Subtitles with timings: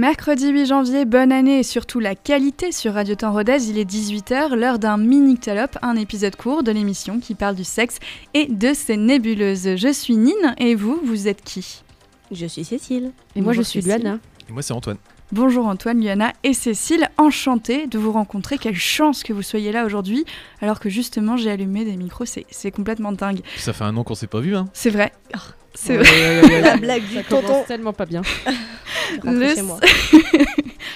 [0.00, 3.68] Mercredi 8 janvier, bonne année et surtout la qualité sur Radio Temps Rodez.
[3.68, 7.64] Il est 18h, l'heure d'un mini talop, un épisode court de l'émission qui parle du
[7.64, 7.98] sexe
[8.32, 9.76] et de ses nébuleuses.
[9.76, 11.82] Je suis Nine et vous, vous êtes qui?
[12.32, 13.12] Je suis Cécile.
[13.36, 14.18] Et moi, je suis Luana.
[14.48, 14.96] Et moi, c'est Antoine.
[15.32, 18.56] Bonjour Antoine, Luana et Cécile, enchantée de vous rencontrer.
[18.56, 20.24] Quelle chance que vous soyez là aujourd'hui,
[20.62, 23.42] alors que justement j'ai allumé des micros, c'est complètement dingue.
[23.58, 25.12] Ça fait un an qu'on s'est pas vu, hein C'est vrai.
[25.36, 25.40] Oh.
[25.74, 26.40] C'est ouais, vrai.
[26.42, 27.46] Ouais, ouais, la blague du ça tonton.
[27.46, 28.22] commence tellement pas bien.
[29.24, 29.54] Le...
[29.54, 29.78] chez moi.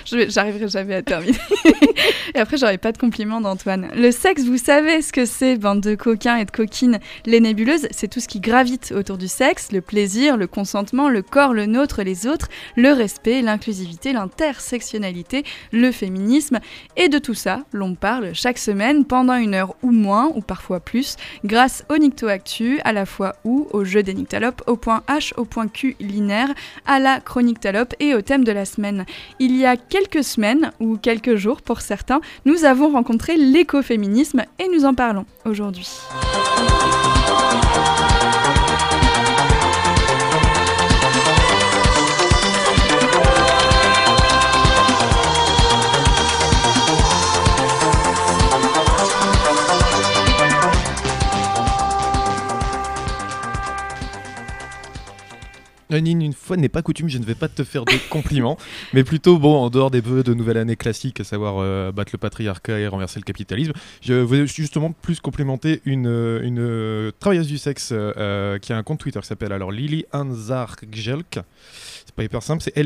[0.05, 1.39] J'arriverai jamais à terminer.
[2.35, 3.89] et après, j'aurai pas de compliments d'Antoine.
[3.95, 6.99] Le sexe, vous savez ce que c'est, bande de coquins et de coquines.
[7.27, 11.23] Les nébuleuses, c'est tout ce qui gravite autour du sexe, le plaisir, le consentement, le
[11.23, 16.61] corps, le nôtre, les autres, le respect, l'inclusivité, l'intersectionnalité, le féminisme.
[16.97, 20.81] Et de tout ça, l'on parle chaque semaine pendant une heure ou moins, ou parfois
[20.81, 25.03] plus, grâce au Nicto Actu, à la fois ou au jeu des Nictalopes, au point
[25.09, 26.53] H, au point Q linéaire,
[26.87, 29.05] à la chronique Talope et au thème de la semaine.
[29.39, 34.69] Il y a quelques semaines, ou quelques jours pour certains, nous avons rencontré l'écoféminisme et
[34.69, 35.89] nous en parlons aujourd'hui.
[55.91, 58.57] Nine, une fois n'est pas coutume, je ne vais pas te faire de compliments,
[58.93, 62.11] mais plutôt, bon, en dehors des vœux de nouvelle année classique, à savoir euh, battre
[62.13, 66.07] le patriarcat et renverser le capitalisme, je veux justement plus complimenter une,
[66.43, 70.07] une euh, travailleuse du sexe euh, qui a un compte Twitter qui s'appelle alors Lily
[70.13, 71.41] Anzargelk.
[72.07, 72.77] C'est pas hyper simple, c'est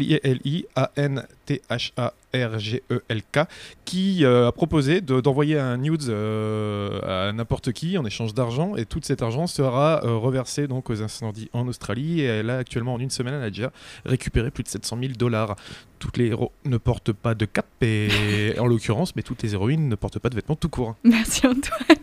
[2.33, 3.41] L-I-L-I-A-N-T-H-A-R-G-E-L-K,
[3.85, 8.85] qui euh, a proposé d'envoyer un nudes euh, à n'importe qui en échange d'argent, et
[8.85, 12.95] tout cet argent sera euh, reversé donc aux incendies en Australie, et elle a actuellement
[12.95, 13.73] en une semaine, elle a déjà
[14.05, 15.57] récupéré plus de 700 000 dollars.
[15.99, 18.09] Toutes les héros ne portent pas de cap, et
[18.59, 20.97] en l'occurrence, mais toutes les héroïnes ne portent pas de vêtements tout court.
[21.05, 21.99] Merci Antoine.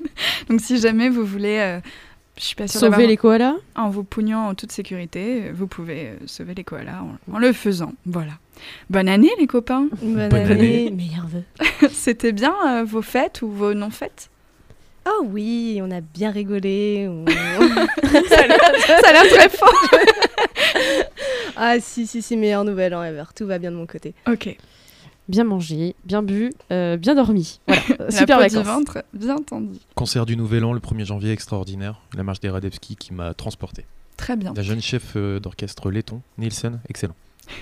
[0.50, 1.80] Donc si jamais vous voulez...
[2.38, 6.08] je suis pas sûre Sauver les koalas En vous pougnant en toute sécurité, vous pouvez
[6.10, 7.94] euh, sauver les koalas en, en le faisant.
[8.06, 8.34] Voilà.
[8.90, 9.88] Bonne année les copains.
[10.02, 10.52] Bonne, Bonne année.
[10.88, 11.90] année, meilleurs vœux.
[11.92, 14.30] C'était bien euh, vos fêtes ou vos non-fêtes?
[15.08, 17.08] Oh oui, on a bien rigolé.
[17.08, 17.26] on-
[18.30, 19.90] Ça a l'air ça a l'air très fort.
[21.56, 23.24] ah si, si, si, meilleure nouvelle en ever.
[23.36, 24.14] Tout va bien de mon côté.
[24.28, 24.56] Ok.
[25.28, 27.60] Bien mangé, bien bu, euh, bien dormi.
[27.68, 28.68] Voilà, La super peau du vacances.
[28.68, 29.80] ventre, bien entendu.
[29.96, 32.00] Concert du Nouvel An le 1er janvier, extraordinaire.
[32.16, 33.86] La marche des Radevski qui m'a transporté.
[34.18, 34.54] Très bien.
[34.56, 37.16] La jeune chef euh, d'orchestre Letton, Nielsen, excellent.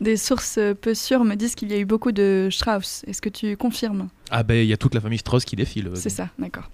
[0.00, 3.04] Des sources euh, peu sûres me disent qu'il y a eu beaucoup de Strauss.
[3.06, 4.08] Est-ce que tu confirmes?
[4.30, 5.86] Ah ben il y a toute la famille Strauss qui défile.
[5.88, 6.68] euh, C'est ça, d'accord.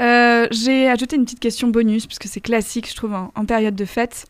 [0.00, 3.74] Euh, J'ai ajouté une petite question bonus, puisque c'est classique, je trouve, en, en période
[3.74, 4.26] de fête.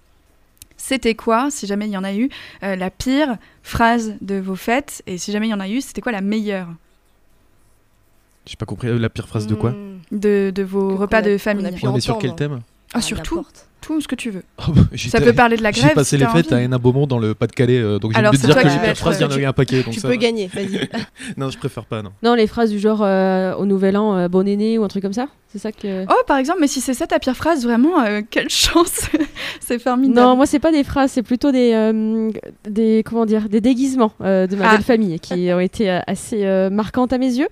[0.77, 2.31] C'était quoi, si jamais il y en a eu,
[2.65, 5.81] euh, la pire phrase de vos fêtes Et si jamais il y en a eu,
[5.81, 6.69] c'était quoi la meilleure?
[8.47, 9.71] J'ai pas compris euh, la pire phrase de quoi?
[9.71, 11.71] Hmm, de, de vos Que repas a- de famille.
[11.73, 12.61] pu On est sur quel thème?
[12.93, 13.45] Ah, surtout,
[13.81, 14.43] tout ce que tu veux.
[14.59, 15.89] Oh, bah, Ça peut parler de la grève.
[15.91, 16.65] J'ai passé si les fêtes à envie.
[16.65, 19.19] Hénin-Beaumont dans le Pas-de-Calais, euh, donc j'ai Alors, envie de c'est dire que les phrases,
[19.19, 19.83] il y en a eu un paquet.
[19.85, 20.89] Donc Tu ça peux gagner, vas-y.
[21.37, 22.11] Non, je préfère pas, non.
[22.23, 25.03] Non, les phrases du genre euh, au nouvel an, euh, bon aîné ou un truc
[25.03, 26.05] comme ça C'est ça que.
[26.11, 29.09] Oh, par exemple, mais si c'est ça ta pire phrase, vraiment, euh, quelle chance
[29.61, 30.21] C'est formidable.
[30.21, 32.31] Non, moi c'est pas des phrases, c'est plutôt des, euh,
[32.69, 34.73] des comment dire, des déguisements euh, de ma Ah.
[34.73, 37.49] belle famille qui ont été assez euh, marquantes à mes yeux.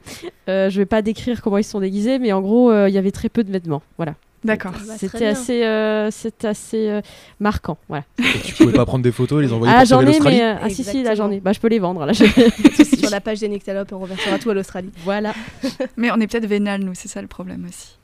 [0.49, 2.95] Euh, je vais pas décrire comment ils se sont déguisés, mais en gros euh, il
[2.95, 3.83] y avait très peu de vêtements.
[3.97, 4.15] Voilà.
[4.49, 4.73] D'accord.
[4.73, 6.11] Très C'était assez, euh,
[6.43, 7.01] assez euh,
[7.39, 7.79] marquant.
[7.89, 8.05] Voilà.
[8.19, 10.43] Et tu pouvais pas prendre des photos et les envoyer Ah sauver ai, l'Australie mais
[10.43, 11.37] euh, ah si si là j'en ai.
[11.37, 11.41] Exactement.
[11.45, 12.13] Bah je peux les vendre là.
[12.99, 14.91] Sur la page des Nictalopes, on reversera tout à l'Australie.
[15.05, 15.35] voilà.
[15.97, 17.97] Mais on est peut-être vénal, nous, c'est ça le problème aussi.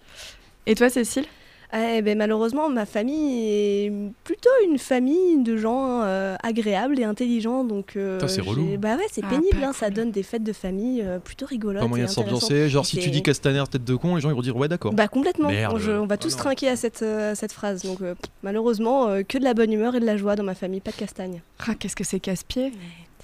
[0.67, 1.25] Et toi, Cécile?
[1.73, 3.41] Eh ben, malheureusement, ma famille
[3.87, 3.93] est
[4.23, 7.65] plutôt une famille de gens euh, agréables et intelligents.
[7.65, 8.77] Donc, euh, c'est relou.
[8.79, 9.63] Bah ouais, c'est Ah, pénible.
[9.65, 11.81] hein, ça donne des fêtes de famille euh, plutôt rigolotes.
[11.83, 12.69] Pas moyen de s'ambiancer.
[12.69, 14.93] Genre, si tu dis Castaner, tête de con, les gens ils vont dire ouais, d'accord.
[14.93, 15.49] Bah complètement.
[15.49, 15.73] Merde.
[15.75, 17.83] On, je- on va Oh tous trinquer à cette, euh, à cette phrase.
[17.83, 20.55] Donc euh, malheureusement, euh, que de la bonne humeur et de la joie dans ma
[20.55, 21.43] famille, pas de castagne.
[21.67, 22.73] Ah, qu'est-ce que c'est casse-pied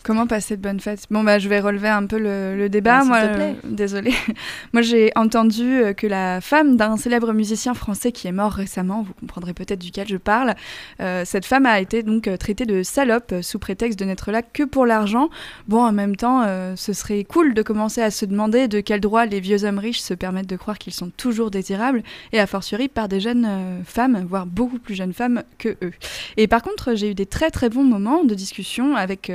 [0.02, 1.05] Comment passer de bonnes fêtes?
[1.11, 3.05] Bon, bah, je vais relever un peu le, le débat.
[3.05, 3.56] Moi, te plaît.
[3.64, 4.14] euh, désolée.
[4.73, 9.02] Moi, j'ai entendu euh, que la femme d'un célèbre musicien français qui est mort récemment,
[9.02, 10.55] vous comprendrez peut-être duquel je parle,
[11.00, 14.62] euh, cette femme a été donc traitée de salope sous prétexte de n'être là que
[14.62, 15.29] pour l'argent.
[15.69, 19.00] Bon, en même temps, euh, ce serait cool de commencer à se demander de quel
[19.00, 22.02] droit les vieux hommes riches se permettent de croire qu'ils sont toujours désirables,
[22.32, 25.93] et a fortiori par des jeunes femmes, voire beaucoup plus jeunes femmes que eux.
[26.38, 29.31] Et par contre, j'ai eu des très très bons moments de discussion avec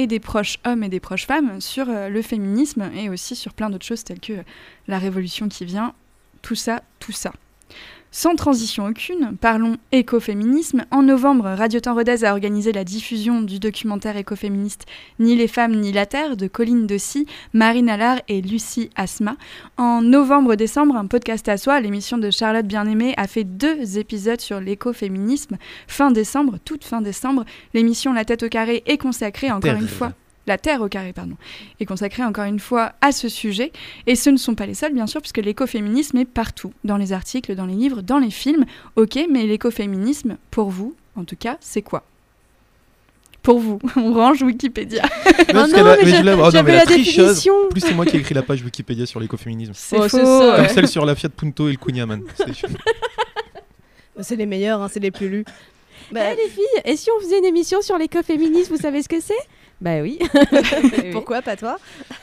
[0.00, 3.52] et des proches hommes et des proches femmes sur euh, le féminisme et aussi sur
[3.52, 4.42] plein d'autres choses telles que euh,
[4.88, 5.92] la révolution qui vient,
[6.40, 7.32] tout ça, tout ça.
[8.12, 10.84] Sans transition aucune, parlons écoféminisme.
[10.90, 14.86] En novembre, Radio Temps Rodez a organisé la diffusion du documentaire écoféministe
[15.20, 19.36] Ni les femmes ni la terre de Colline Dessy, Marine Allard et Lucie Asma.
[19.76, 24.60] En novembre-décembre, un podcast à soi, l'émission de Charlotte Bien-Aimée, a fait deux épisodes sur
[24.60, 25.56] l'écoféminisme.
[25.86, 30.14] Fin décembre, toute fin décembre, l'émission La tête au carré est consacrée encore une fois
[30.46, 31.36] la Terre au carré, pardon,
[31.78, 33.72] est consacrée encore une fois à ce sujet.
[34.06, 37.12] Et ce ne sont pas les seuls, bien sûr, puisque l'écoféminisme est partout, dans les
[37.12, 38.64] articles, dans les livres, dans les films.
[38.96, 42.04] Ok, mais l'écoféminisme, pour vous, en tout cas, c'est quoi?
[43.42, 45.02] Pour vous, on range Wikipédia.
[45.54, 45.66] non,
[46.50, 47.54] j'avais la définition.
[47.70, 49.72] plus c'est moi qui ai écrit la page Wikipédia sur l'écoféminisme.
[49.74, 50.56] C'est oh, faux.
[50.56, 52.22] Comme celle sur la Fiat Punto et le Kunyaman.
[54.22, 55.44] C'est les meilleurs, hein, c'est les plus lus.
[56.12, 59.20] Bah, les filles, et si on faisait une émission sur l'écoféminisme, vous savez ce que
[59.20, 59.32] c'est?
[59.80, 60.18] Bah oui.
[61.12, 61.78] Pourquoi pas toi?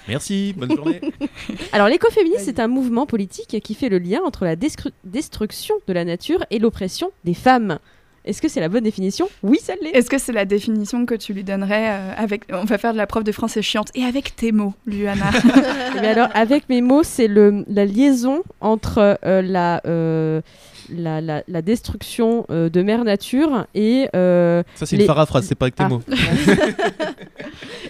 [0.08, 1.02] Merci, bonne journée.
[1.72, 6.06] Alors l'écoféminisme, c'est un mouvement politique qui fait le lien entre la destruction de la
[6.06, 7.80] nature et l'oppression des femmes.
[8.26, 9.30] Est-ce que c'est la bonne définition?
[9.42, 9.92] Oui, ça l'est.
[9.92, 12.98] Est-ce que c'est la définition que tu lui donnerais euh, avec On va faire de
[12.98, 15.32] la prof de français chiante et avec tes mots, Luana?
[16.02, 20.42] Mais alors, avec mes mots, c'est le la liaison entre euh, la euh,
[20.90, 24.10] la, la, destruction euh, de mère nature et.
[24.16, 25.90] Euh, ça, c'est une paraphrase, c'est pas avec tes ah.
[25.90, 26.02] mots.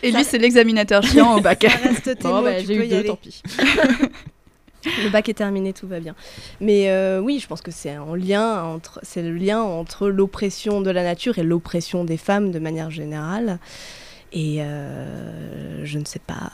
[0.08, 1.66] Et lui, c'est l'examinateur chiant au bac.
[2.24, 3.42] Bah, j'ai eu deux, tant pis.
[5.04, 6.16] le bac est terminé, tout va bien.
[6.62, 10.82] Mais euh, oui, je pense que c'est en lien entre, c'est le lien entre l'oppression
[10.82, 13.60] de la nature et l'oppression des femmes de manière générale.
[14.34, 14.60] Et
[15.84, 16.52] je ne sais pas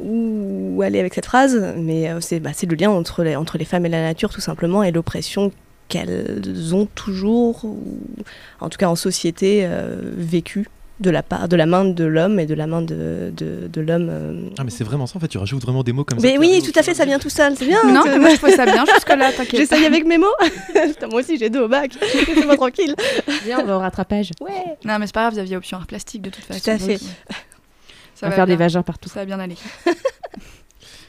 [0.00, 3.86] où aller avec cette phrase, mais c'est bah, le lien entre les, entre les femmes
[3.86, 5.52] et la nature, tout simplement, et l'oppression
[5.92, 7.98] qu'elles ont toujours, ou
[8.60, 10.66] en tout cas en société, euh, vécu
[11.02, 14.08] de la, part, de la main de l'homme et de la main de, de, l'homme.
[14.10, 14.48] Euh.
[14.58, 16.26] Ah, mais c'est vraiment ça en fait, tu rajoutes vraiment des mots comme ça.
[16.26, 17.82] Mais oui, tout à fait, ça vient tout seul, c'est bien.
[17.84, 19.60] Non, moi je trouve ça bien jusque-là, t'inquiète.
[19.60, 20.26] J'essaye avec mes mots.
[21.10, 22.94] moi aussi j'ai deux au bac, laissez-moi tranquille.
[23.44, 24.30] Viens, on va au rattrapage.
[24.40, 24.76] Ouais.
[24.84, 26.60] Non, mais c'est pas grave, vous aviez option art plastique de toute façon.
[26.60, 26.98] Tout à fait.
[26.98, 29.08] Ça on va faire des vagins partout.
[29.08, 29.56] Ça va bien aller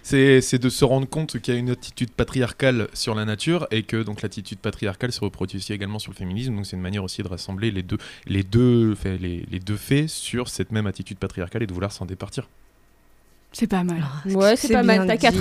[0.03, 3.83] c'est de se rendre compte qu'il y a une attitude patriarcale sur la nature et
[3.83, 6.55] que donc l'attitude patriarcale se reproduit aussi également sur le féminisme.
[6.55, 7.97] Donc c'est une manière aussi de rassembler les deux,
[8.27, 12.05] les deux, les, les deux faits sur cette même attitude patriarcale et de vouloir s'en
[12.05, 12.47] départir.
[13.53, 14.03] C'est pas mal.
[14.25, 15.07] ouais, c'est pas mal.
[15.07, 15.37] T'as quatre.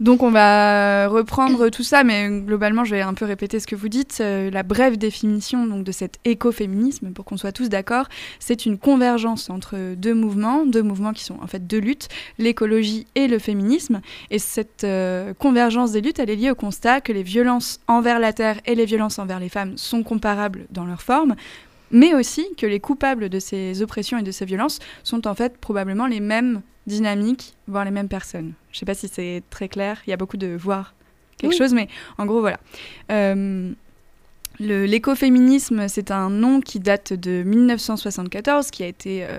[0.00, 3.74] Donc on va reprendre tout ça, mais globalement je vais un peu répéter ce que
[3.74, 4.18] vous dites.
[4.20, 8.06] Euh, la brève définition de cet écoféminisme, pour qu'on soit tous d'accord,
[8.38, 12.08] c'est une convergence entre deux mouvements, deux mouvements qui sont en fait deux luttes,
[12.38, 14.00] l'écologie et le féminisme.
[14.30, 18.20] Et cette euh, convergence des luttes, elle est liée au constat que les violences envers
[18.20, 21.34] la Terre et les violences envers les femmes sont comparables dans leur forme,
[21.90, 25.58] mais aussi que les coupables de ces oppressions et de ces violences sont en fait
[25.58, 28.54] probablement les mêmes dynamiques, voire les mêmes personnes.
[28.70, 30.94] Je ne sais pas si c'est très clair, il y a beaucoup de voir
[31.36, 32.58] quelque chose, mais en gros voilà.
[33.12, 33.72] Euh,
[34.58, 39.38] l'écoféminisme, c'est un nom qui date de 1974, qui a été euh,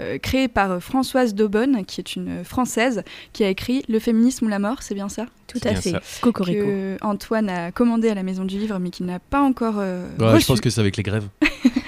[0.00, 4.48] euh, créé par Françoise Daubonne, qui est une Française, qui a écrit Le féminisme ou
[4.48, 5.26] la mort, c'est bien ça?
[5.46, 5.94] Tout à fait.
[6.20, 6.64] Cocorico.
[6.64, 10.08] Que Antoine a commandé à la Maison du Livre, mais qui n'a pas encore euh,
[10.18, 11.28] Je pense que c'est avec les grèves.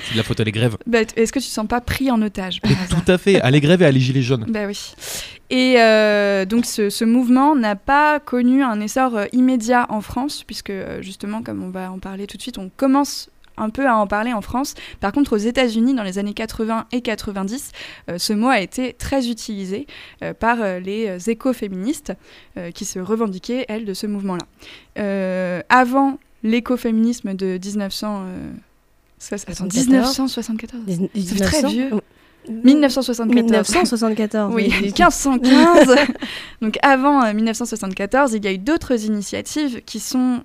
[0.09, 0.77] c'est la faute à les grèves.
[0.87, 3.61] Bah, est-ce que tu ne sens pas pris en otage Tout à fait, à les
[3.61, 4.45] grèves et à les gilets jaunes.
[4.49, 4.95] Bah oui.
[5.51, 10.73] Et euh, donc ce, ce mouvement n'a pas connu un essor immédiat en France, puisque
[11.01, 14.07] justement, comme on va en parler tout de suite, on commence un peu à en
[14.07, 14.75] parler en France.
[15.01, 17.73] Par contre, aux États-Unis, dans les années 80 et 90,
[18.11, 19.87] euh, ce mot a été très utilisé
[20.23, 22.13] euh, par euh, les écoféministes
[22.75, 24.45] qui se revendiquaient, elles, de ce mouvement-là.
[25.69, 28.25] avant l'écoféminisme de 1900...
[29.19, 31.91] 1974 C'est très vieux.
[32.49, 33.51] 1974.
[33.51, 34.55] 1974.
[34.55, 35.97] Oui, 1515.
[36.63, 40.43] Donc avant 1974, il y a eu d'autres initiatives qui sont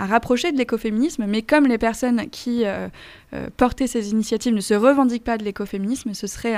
[0.00, 2.88] à rapprocher de l'écoféminisme, mais comme les personnes qui euh,
[3.34, 6.56] euh, portaient ces initiatives ne se revendiquent pas de l'écoféminisme, ce serait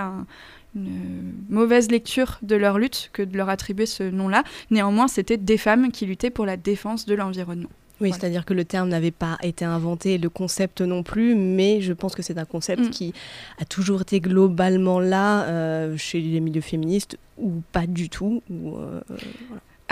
[0.77, 4.45] une mauvaise lecture de leur lutte que de leur attribuer ce nom-là.
[4.71, 7.69] Néanmoins, c'était des femmes qui luttaient pour la défense de l'environnement.
[8.01, 11.93] Oui, c'est-à-dire que le terme n'avait pas été inventé, le concept non plus, mais je
[11.93, 12.91] pense que c'est un concept mm.
[12.91, 13.13] qui
[13.61, 18.43] a toujours été globalement là euh, chez les milieux féministes ou pas du tout.
[18.51, 18.77] Ou,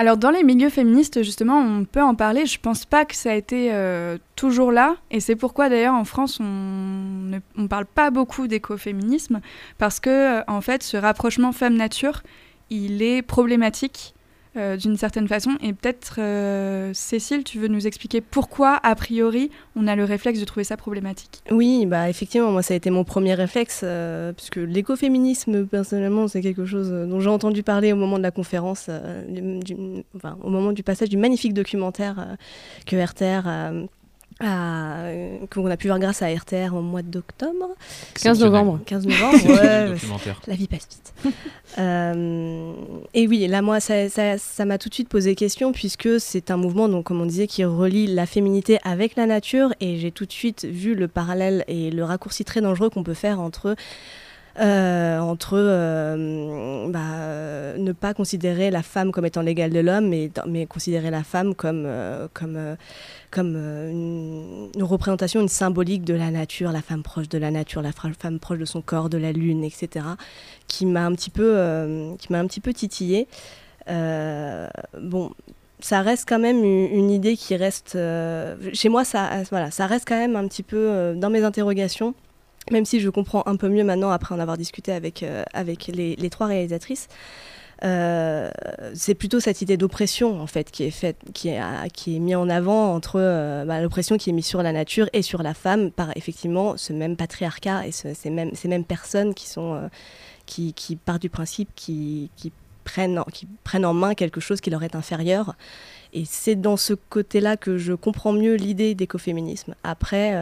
[0.01, 2.47] alors dans les milieux féministes, justement, on peut en parler.
[2.47, 4.97] Je pense pas que ça a été euh, toujours là.
[5.11, 9.43] Et c'est pourquoi d'ailleurs en France, on ne parle pas beaucoup d'écoféminisme.
[9.77, 12.23] Parce que, euh, en fait, ce rapprochement femme-nature,
[12.71, 14.15] il est problématique
[14.57, 15.53] euh, d'une certaine façon.
[15.63, 20.41] Et peut-être, euh, Cécile, tu veux nous expliquer pourquoi, a priori, on a le réflexe
[20.41, 21.43] de trouver ça problématique?
[21.51, 26.41] Oui, bah effectivement, moi ça a été mon premier réflexe, euh, puisque l'écoféminisme, personnellement, c'est
[26.41, 31.09] quelque chose dont j'ai entendu parler au moment de la conférence, au moment du passage
[31.09, 32.37] du magnifique documentaire
[32.87, 33.89] que RTR
[34.41, 37.69] qu'on a pu voir grâce à RTR au mois d'octobre.
[38.23, 38.81] 15 novembre.
[38.87, 39.95] 15 novembre, ouais,
[40.47, 41.13] la vie passe vite.
[41.79, 42.73] euh,
[43.13, 46.51] et oui, là, moi, ça m'a ça, ça tout de suite posé question, puisque c'est
[46.51, 50.11] un mouvement, donc, comme on disait, qui relie la féminité avec la nature, et j'ai
[50.11, 53.77] tout de suite vu le parallèle et le raccourci très dangereux qu'on peut faire entre
[54.59, 60.09] euh, entre euh, bah, euh, ne pas considérer la femme comme étant l'égale de l'homme,
[60.09, 62.77] mais, considérer la femme comme, une,
[64.81, 68.59] représentation, une symbolique de la nature, la femme proche de la nature, la femme proche
[68.59, 70.05] de son corps, de la lune, etc.,
[70.67, 73.29] qui m'a un petit peu, qui m'a un petit peu titillée.
[73.87, 75.31] bon,
[75.79, 77.97] ça reste quand même une, idée qui reste
[78.75, 79.03] chez moi
[79.51, 82.15] voilà ça reste quand même un petit peu dans mes interrogations
[82.71, 85.89] même si je comprends un peu mieux maintenant après en avoir discuté avec, euh, avec
[85.89, 87.09] les, trois réalisatrices.
[87.83, 88.51] Euh,
[88.93, 91.63] c'est plutôt cette idée d'oppression en fait qui est faite, qui est,
[91.95, 95.09] qui est mis en avant entre euh, bah, l'oppression qui est mise sur la nature
[95.15, 99.33] et sur la femme par effectivement ce même patriarcat et ces, mêmes, ces mêmes personnes
[99.33, 99.89] qui sont
[100.45, 102.53] qui, partent du principe qui, qui
[102.85, 105.55] prennent en, qui prennent en main quelque chose qui leur est inférieur.
[106.13, 109.75] Et c'est dans ce côté-là que je comprends mieux l'idée d'écoféminisme.
[109.85, 110.35] Après.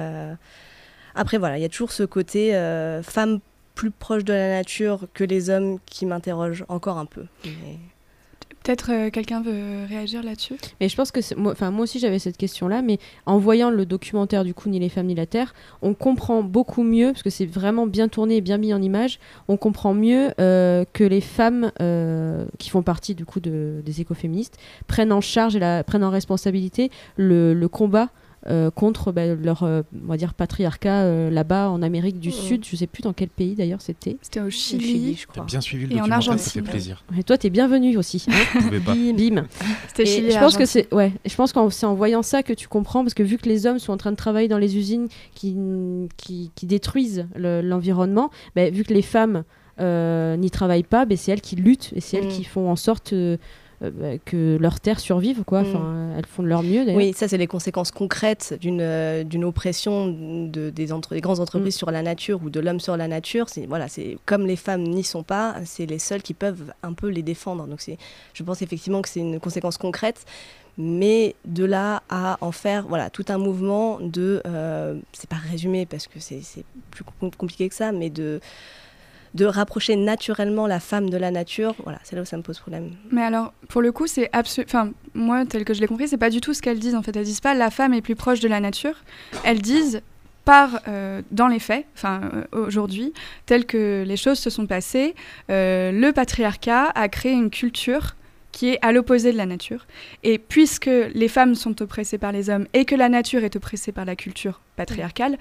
[1.15, 3.41] Après, voilà, il y a toujours ce côté euh, femme
[3.75, 7.25] plus proche de la nature que les hommes qui m'interrogent encore un peu.
[8.65, 10.57] Peut-être euh, quelqu'un veut réagir là-dessus?
[10.81, 14.45] Mais je pense que moi, moi aussi j'avais cette question-là, mais en voyant le documentaire
[14.45, 17.47] du coup Ni les femmes ni la terre, on comprend beaucoup mieux, parce que c'est
[17.47, 21.71] vraiment bien tourné et bien mis en image, on comprend mieux euh, que les femmes
[22.59, 26.11] qui font partie du coup de, des écoféministes prennent en charge et la, prennent en
[26.11, 28.11] responsabilité le, le combat
[28.47, 32.65] euh, contre bah, leur euh, on va dire patriarcat euh, là-bas en Amérique du Sud.
[32.65, 34.17] Je sais plus dans quel pays d'ailleurs c'était.
[34.23, 35.45] C'était au Chili, je crois.
[35.45, 36.39] bien suivi le et en Argentine.
[36.39, 37.05] Ça fait plaisir.
[37.19, 38.25] Et toi, t'es bienvenue aussi.
[38.29, 38.95] Hein pas.
[38.95, 39.47] Bim.
[39.89, 40.31] C'était Chili.
[40.31, 41.13] Je pense que c'est ouais.
[41.27, 43.67] Je pense que c'est en voyant ça que tu comprends parce que vu que les
[43.67, 45.57] hommes sont en train de travailler dans les usines qui
[46.17, 49.45] qui, qui détruisent l'environnement, bah, vu que les femmes
[49.81, 52.33] n'y travaillent pas, bah, c'est elles qui luttent et c'est elles mm.
[52.33, 53.37] qui font en sorte euh,
[54.25, 55.63] que leurs terres survivent, quoi.
[55.63, 55.67] Mm.
[55.67, 56.85] Enfin, elles font de leur mieux.
[56.95, 61.41] Oui, ça, c'est les conséquences concrètes d'une euh, d'une oppression de, des, entre, des grandes
[61.41, 61.79] entreprises mm.
[61.79, 63.49] sur la nature ou de l'homme sur la nature.
[63.49, 66.93] C'est voilà, c'est comme les femmes n'y sont pas, c'est les seules qui peuvent un
[66.93, 67.67] peu les défendre.
[67.67, 67.99] Donc, c'est,
[68.35, 70.25] je pense effectivement que c'est une conséquence concrète
[70.81, 75.87] mais de là à en faire voilà tout un mouvement de euh, c'est pas résumé
[75.87, 76.41] parce que c'est
[76.93, 77.03] plus
[77.37, 78.41] compliqué que ça mais de
[79.35, 82.59] de rapprocher naturellement la femme de la nature, voilà, c'est là où ça me pose
[82.59, 82.91] problème.
[83.11, 84.69] Mais alors, pour le coup, c'est absolument.
[84.69, 86.95] Enfin, moi, tel que je l'ai compris, c'est pas du tout ce qu'elles disent.
[86.95, 88.95] En fait, elles disent pas la femme est plus proche de la nature.
[89.45, 90.03] Elles disent
[90.45, 93.13] par euh, dans les faits, enfin euh, aujourd'hui,
[93.45, 95.15] telles que les choses se sont passées,
[95.51, 98.17] euh, le patriarcat a créé une culture
[98.51, 99.87] qui est à l'opposé de la nature.
[100.23, 103.93] Et puisque les femmes sont oppressées par les hommes et que la nature est oppressée
[103.93, 105.37] par la culture patriarcale,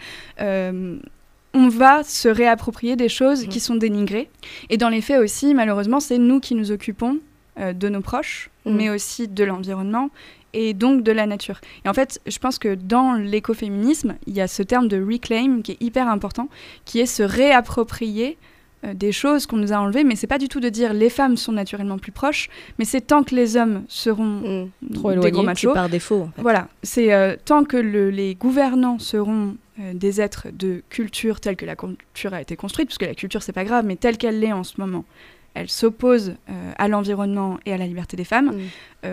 [1.54, 4.30] on va se réapproprier des choses qui sont dénigrées.
[4.70, 7.20] Et dans les faits aussi, malheureusement, c'est nous qui nous occupons
[7.60, 8.76] euh, de nos proches, mm.
[8.76, 10.10] mais aussi de l'environnement
[10.54, 11.60] et donc de la nature.
[11.86, 15.62] Et en fait, je pense que dans l'écoféminisme, il y a ce terme de reclaim
[15.64, 16.50] qui est hyper important,
[16.86, 18.38] qui est se réapproprier
[18.86, 21.10] euh, des choses qu'on nous a enlevées, mais c'est pas du tout de dire les
[21.10, 24.94] femmes sont naturellement plus proches, mais c'est tant que les hommes seront mm.
[24.94, 26.30] trop éloignés, gros machos, par défaut.
[26.38, 29.56] Voilà, c'est euh, tant que les gouvernants seront
[29.94, 33.44] des êtres de culture telle que la culture a été construite, parce que la culture
[33.44, 35.06] c'est pas grave, mais telle qu'elle l'est en ce moment,
[35.54, 36.36] elle s'oppose
[36.78, 39.08] à l'environnement et à la liberté des femmes, mm.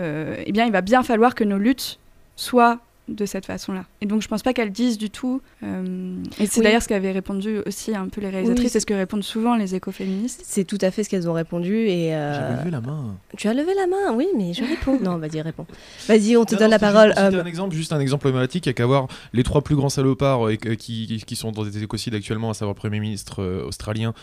[0.45, 1.99] eh bien il va bien falloir que nos luttes
[2.35, 3.85] soient de cette façon-là.
[4.01, 5.41] Et donc je pense pas qu'elles disent du tout.
[5.63, 8.93] Euh, et c'est d'ailleurs ce qu'avaient répondu aussi un peu les réalisatrices, c'est ce que
[8.93, 10.41] répondent souvent les écoféministes.
[10.43, 11.87] C'est tout à fait ce qu'elles ont répondu.
[11.87, 12.51] Et euh...
[12.51, 13.17] J'ai levé la main.
[13.37, 14.99] Tu as levé la main, oui, mais je réponds.
[15.03, 15.67] non, vas-y, réponds.
[16.07, 17.09] Vas-y, on te donne la parole.
[17.09, 19.75] Juste, un exemple, juste un exemple emblématique, il n'y a qu'à voir les trois plus
[19.75, 23.65] grands salopards euh, qui, qui, sont dans des écocides actuellement, à savoir Premier ministre euh,
[23.65, 24.13] australien,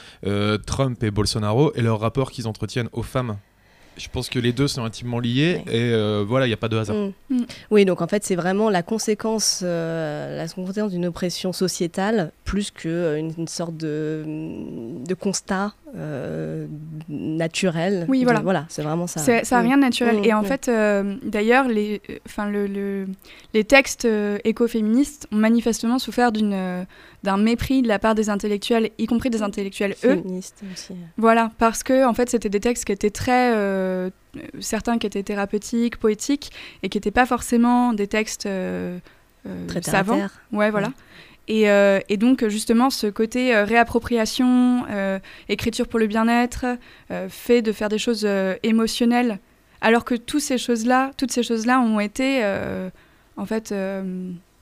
[0.66, 3.36] Trump et Bolsonaro, et leur rapport qu'ils entretiennent aux femmes
[3.96, 6.68] je pense que les deux sont intimement liés et euh, voilà, il n'y a pas
[6.68, 6.96] de hasard.
[6.96, 7.12] Mm.
[7.30, 7.44] Mm.
[7.70, 12.70] Oui, donc en fait, c'est vraiment la conséquence, euh, la conséquence d'une oppression sociétale plus
[12.70, 14.24] qu'une une sorte de,
[15.06, 16.66] de constat euh,
[17.08, 18.06] naturel.
[18.08, 18.40] Oui, voilà.
[18.40, 19.20] voilà, c'est vraiment ça.
[19.44, 20.20] Ça n'a rien de naturel.
[20.20, 20.46] Mm, Et en mm.
[20.46, 23.06] fait, euh, d'ailleurs, les, enfin, le, le-
[23.54, 26.84] les textes euh, écoféministes ont manifestement souffert d'une, euh,
[27.22, 30.16] d'un mépris de la part des intellectuels, y compris des intellectuels eux.
[30.16, 30.94] Féministe aussi.
[31.16, 34.10] Voilà, parce que en fait, c'était des textes qui étaient très, euh,
[34.60, 36.50] certains qui étaient thérapeutiques, poétiques,
[36.82, 38.98] et qui n'étaient pas forcément des textes euh,
[39.46, 40.28] euh, Très savants.
[40.52, 40.92] Ouais, voilà.
[41.48, 46.64] Et, euh, et donc, justement, ce côté euh, réappropriation, euh, écriture pour le bien-être,
[47.28, 48.26] fait de faire des choses
[48.62, 49.38] émotionnelles,
[49.80, 52.42] alors que toutes ces choses-là, toutes ces choses-là ont été,
[53.36, 53.74] en fait,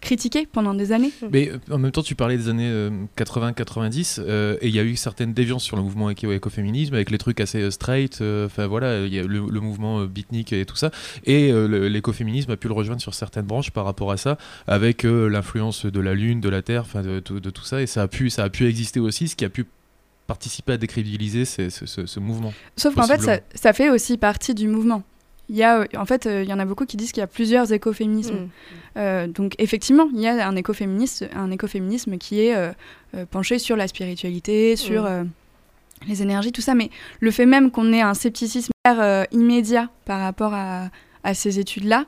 [0.02, 1.10] euh, critiquées pendant des années.
[1.32, 4.82] Mais euh, en même temps, tu parlais des années 80-90 euh, et il y a
[4.82, 8.20] eu certaines déviances sur le mouvement éco- écoféminisme avec les trucs assez euh, straight.
[8.20, 10.90] euh, Enfin voilà, il y a le, le mouvement euh, beatnik et tout ça.
[11.24, 15.04] Et euh, l'écoféminisme a pu le rejoindre sur certaines branches par rapport à ça, avec
[15.04, 17.82] euh, l'influence de la Lune, de la Terre, enfin de, tout- de tout ça.
[17.82, 19.66] Et ça a pu, ça a pu exister aussi, ce qui a pu
[20.26, 22.52] participer à décrédibiliser ces- ce, ce- ce mouvement.
[22.76, 25.02] Sauf qu'en fait, ça fait aussi partie du mouvement.
[25.50, 27.24] Il y a, en fait, euh, il y en a beaucoup qui disent qu'il y
[27.24, 28.34] a plusieurs écoféminismes.
[28.34, 28.48] Mm.
[28.96, 32.72] Euh, donc effectivement, il y a un, écoféministe, un écoféminisme qui est euh,
[33.30, 35.28] penché sur la spiritualité, sur Mm.
[36.08, 36.74] les énergies, tout ça.
[36.74, 38.72] Mais le fait même qu'on ait un scepticisme
[39.32, 40.88] immédiat par rapport à,
[41.24, 42.06] à ces études-là,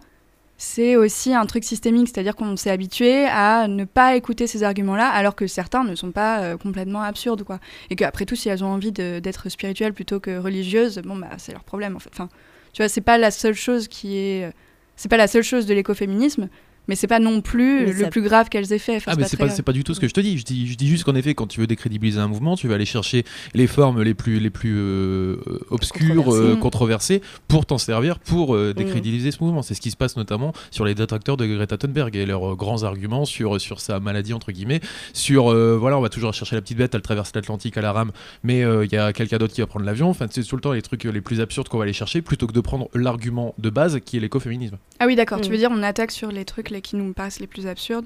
[0.63, 5.09] c'est aussi un truc systémique, c'est-à-dire qu'on s'est habitué à ne pas écouter ces arguments-là,
[5.09, 7.59] alors que certains ne sont pas euh, complètement absurdes, quoi.
[7.91, 11.51] Et qu'après tout, si elles ont envie d'être spirituelles plutôt que religieuses, bon bah c'est
[11.51, 12.11] leur problème en fait.
[12.13, 12.29] Enfin,
[12.73, 14.53] tu vois, c'est pas la seule chose qui est,
[14.97, 16.49] c'est pas la seule chose de l'écoféminisme,
[16.89, 18.97] mais c'est pas non plus Mais le ça- plus grave qu'elles aient fait.
[18.97, 20.39] Enfin, Ah, mais pas c'est pas, c'est pas du tout ce que je te dis.
[20.39, 22.75] Je dis, je dis juste qu'en effet, quand tu veux décrédibiliser un mouvement, tu vas
[22.75, 23.25] aller chercher
[23.55, 25.37] les formes les plus, les plus euh,
[25.71, 26.43] obscures, Controversées.
[26.51, 26.59] euh, Mm.
[26.61, 28.57] controversées, pour t'en servir, pour Mm.
[28.57, 29.63] euh, décrédibiliser ce mouvement.
[29.63, 32.55] C'est ce qui se passe notamment sur les détracteurs de Greta Thunberg et leurs euh,
[32.57, 34.81] grands arguments sur, sur sa maladie, entre guillemets.
[35.13, 37.93] Sur, euh, voilà, on va toujours chercher la petite bête, elle traverse l'Atlantique à la
[37.93, 38.13] rame,
[38.43, 40.09] mais euh, il y a quelqu'un d'autre qui va prendre l'avion.
[40.09, 42.47] Enfin, c'est tout le temps les trucs les plus absurdes qu'on va aller chercher, plutôt
[42.47, 44.77] que de prendre l'argument de base qui est l'écoféminisme.
[44.99, 45.41] Ah oui, d'accord.
[45.41, 45.53] Tu Mm.
[45.53, 48.05] veux dire, on attaque sur les trucs les, qui nous paraissent les plus absurdes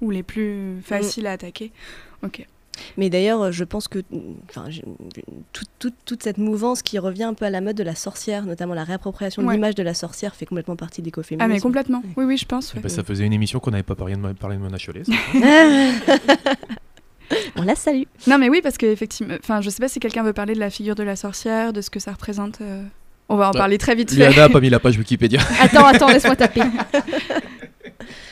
[0.00, 1.70] ou les plus faciles à attaquer.
[2.24, 2.46] Ok.
[2.96, 3.98] Mais d'ailleurs, je pense que
[4.48, 4.82] enfin, j'ai-
[5.52, 8.46] toute, toute- toute cette mouvance qui revient un peu à la mode de la sorcière,
[8.46, 9.48] notamment la réappropriation Ouais.
[9.48, 11.44] de l'image de la sorcière, fait complètement partie de l'écoféminisme.
[11.50, 12.02] Ah mais complètement.
[12.16, 12.72] Oui, oui, je pense.
[12.74, 12.80] ouais.
[12.80, 15.02] Bah, ça faisait une émission qu'on n'avait pas parlé de, parlé de Mona Chollet.
[17.56, 18.02] On la salue.
[18.26, 20.58] Non, mais oui, parce que effectivement, enfin, je sais pas si quelqu'un veut parler de
[20.60, 22.60] la figure de la sorcière, de ce que ça représente.
[22.60, 22.82] euh,
[23.28, 24.16] On va en Bah, parler très vite fait.
[24.18, 25.40] Liana a pas mis la page Wikipédia.
[25.60, 26.62] Attends, attends, laisse-moi taper.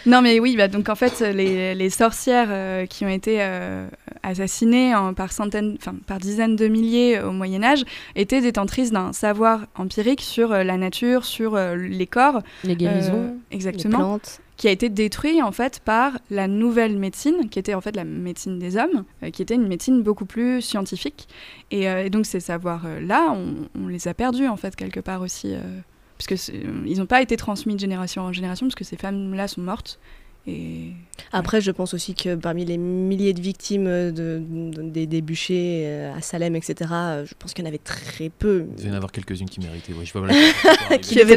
[0.06, 3.86] Non, mais oui, bah, donc en fait, les, les sorcières euh, qui ont été euh,
[4.22, 7.84] assassinées en- par centaines, par dizaines de milliers au Moyen Âge
[8.16, 13.12] étaient détentrices d'un savoir empirique sur euh, la nature, sur euh, les corps, Les guérisons.
[13.14, 14.40] euh, Les exactement, plantes.
[14.56, 18.04] qui a été détruit en fait par la nouvelle médecine, qui était en fait la
[18.04, 21.28] médecine des hommes, euh, qui était une médecine beaucoup plus scientifique.
[21.70, 25.22] Et, euh, et donc ces savoirs-là, on, on les a perdus en fait quelque part
[25.22, 25.54] aussi,
[26.20, 28.96] euh, puisque c'est- ils n'ont pas été transmis de génération en génération, parce que ces
[28.96, 29.98] femmes-là sont mortes.
[30.46, 30.92] Et
[31.32, 34.10] Après, je pense aussi que parmi les milliers de victimes de,
[34.42, 37.76] de- des, des bûchers euh, à Salem, etc., euh, je pense qu'il y en avait
[37.76, 39.92] très peu Il devait y en avoir quelques-unes qui méritaient.
[39.94, 40.34] Oui, je vois, voilà.
[41.02, 41.36] Qui devaient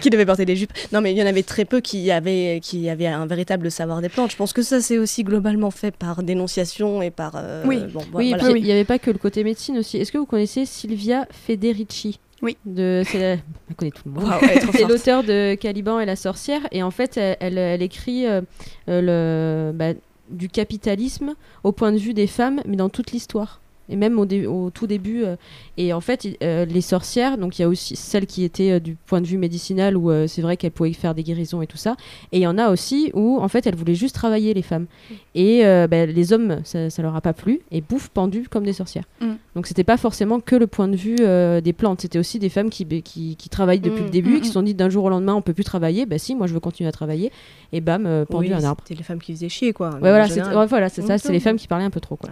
[0.00, 0.72] qui devaient porter des jupes.
[0.92, 4.00] Non, mais il y en avait très peu qui avaient, qui avaient un véritable savoir
[4.00, 4.30] des plantes.
[4.30, 7.32] Je pense que ça, c'est aussi globalement fait par dénonciation et par.
[7.34, 7.80] euh, Oui.
[7.92, 8.44] bon, Oui, et voilà.
[8.44, 8.60] puis oui.
[8.60, 9.96] il n'y avait pas que le côté médecine aussi.
[9.96, 12.20] Est-ce que vous connaissez Silvia Federici?
[12.42, 12.56] Oui.
[12.66, 13.42] De, c'est la-
[13.76, 14.30] connaît tout le monde.
[14.72, 16.60] C'est l'auteur de Caliban et la sorcière.
[16.70, 18.42] Et en fait, elle, elle- elle écrit euh,
[18.88, 19.92] euh, le, bah,
[20.30, 23.60] du capitalisme au point de vue des femmes, mais dans toute l'histoire.
[23.88, 25.24] Et même au, dé- au tout début.
[25.24, 25.36] euh,
[25.76, 28.80] et en fait, euh, les sorcières, donc il y a aussi celles qui étaient euh,
[28.80, 31.76] du point de vue médicinal, où c'est vrai qu'elles pouvaient faire des guérisons et tout
[31.76, 31.96] ça.
[32.32, 34.86] Et il y en a aussi où, en fait, elles voulaient juste travailler, les femmes.
[35.34, 37.60] Et euh, bah, les hommes, ça, ça leur a pas plu.
[37.70, 39.04] Et bouffe, pendues comme des sorcières.
[39.20, 39.32] Mm.
[39.54, 41.16] Donc c'était pas forcément que le point de vue
[41.62, 44.04] des plantes, c'était aussi des femmes qui, qui, qui travaillent depuis Mm.
[44.06, 44.52] le début, Mm, qui se mm.
[44.52, 46.60] sont dit d'un jour au lendemain on peut plus travailler, bah si, moi je veux
[46.60, 47.30] continuer à travailler,
[47.72, 48.82] et bam, pendu Oui, à un arbre.
[48.86, 49.90] C'était les femmes qui faisaient chier, quoi.
[49.94, 51.18] Ouais, voilà, c'est ouais, voilà, ça, Mm.
[51.18, 52.16] c'est les femmes qui parlaient un peu trop.
[52.16, 52.30] Quoi.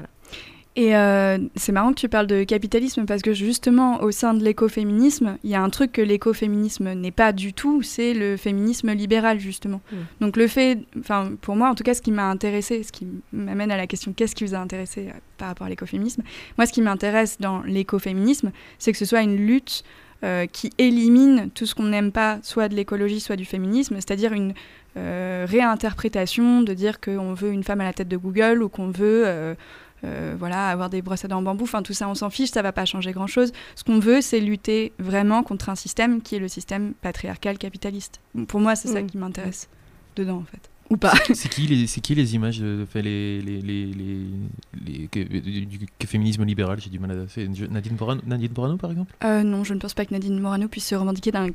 [0.76, 4.42] Et euh, c'est marrant que tu parles de capitalisme parce que justement au sein de
[4.42, 8.92] l'écoféminisme, il y a un truc que l'écoféminisme n'est pas du tout, c'est le féminisme
[8.92, 9.80] libéral justement.
[9.92, 9.96] Mm.
[10.20, 13.06] Donc le fait, enfin pour moi en tout cas ce qui m'a intéressé, ce qui
[13.32, 16.22] m'amène à la question qu'est-ce qui vous a intéressé euh, par rapport à l'écoféminisme,
[16.58, 19.84] moi ce qui m'intéresse dans l'écoféminisme, c'est que ce soit une lutte
[20.24, 24.32] euh, qui élimine tout ce qu'on n'aime pas, soit de l'écologie, soit du féminisme, c'est-à-dire
[24.32, 24.54] une
[24.96, 28.88] euh, réinterprétation de dire qu'on veut une femme à la tête de Google ou qu'on
[28.88, 29.54] veut
[30.04, 32.30] euh, euh, voilà, avoir des brosses à dents en bambou, enfin tout ça on s'en
[32.30, 33.52] fiche, ça va pas changer grand-chose.
[33.74, 38.20] Ce qu'on veut, c'est lutter vraiment contre un système qui est le système patriarcal capitaliste.
[38.48, 39.06] Pour moi, c'est ça Mm.
[39.06, 39.68] qui m'intéresse
[40.16, 40.70] dedans en fait.
[40.90, 41.14] ou pas.
[41.34, 43.86] C'est qui les, c'est qui les images de, fait, les, les, les,
[44.84, 47.14] les, que, du, du, féminisme libéral J'ai du mal à.
[47.28, 49.12] C'est Nadine Morano, Nadine Morano par exemple?
[49.24, 51.48] Euh, Non, je ne pense pas que Nadine Morano puisse se revendiquer d'un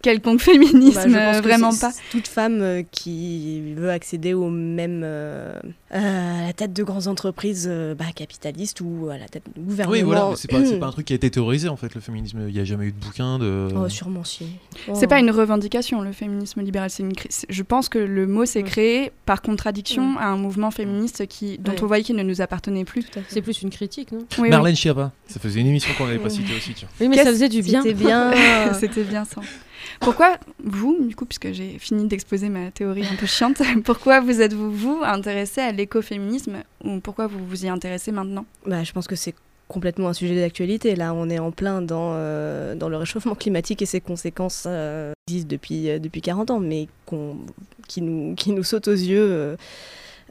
[0.00, 1.92] quelconque féminisme, bah, vraiment pas.
[2.10, 5.52] Toute femme euh, qui veut accéder au même euh,
[5.90, 9.92] à la tête de grandes entreprises euh, bah, capitalistes ou à la tête du gouvernement.
[9.92, 12.46] Oui, voilà, c'est pas, pas, un truc qui a été théorisé en fait, le féminisme.
[12.48, 13.68] Il n'y a jamais eu de bouquin de.
[13.76, 14.46] Oh, sûrement si.
[14.94, 16.90] C'est pas une revendication, le féminisme libéral.
[16.98, 17.12] Une...
[17.48, 21.74] Je pense que le mot s'est créé par contradiction à un mouvement féministe qui, dont
[21.82, 23.04] on voyait qu'il ne nous appartenait plus.
[23.28, 24.20] C'est plus une critique, non?
[24.38, 26.72] Oui, Marlène Schiappa, ça faisait une émission qu'on n'avait pas citée aussi.
[26.74, 26.88] Tiens.
[27.00, 27.82] Oui, mais ça faisait du bien.
[27.82, 28.32] C'était bien.
[28.80, 29.40] C'était bien ça.
[30.00, 34.40] Pourquoi vous, du coup, puisque j'ai fini d'exposer ma théorie un peu chiante, pourquoi vous
[34.40, 38.44] êtes-vous, vous, intéressé à l'écoféminisme ou pourquoi vous vous y intéressez maintenant?
[38.66, 39.34] Bah, Je pense que c'est
[39.68, 40.96] complètement un sujet d'actualité.
[40.96, 45.12] Là, on est en plein dans, euh, dans le réchauffement climatique et ses conséquences euh,
[45.28, 46.88] existent depuis, euh, depuis 40 ans, mais
[47.86, 49.56] qui, nous, qui nous sautent aux yeux.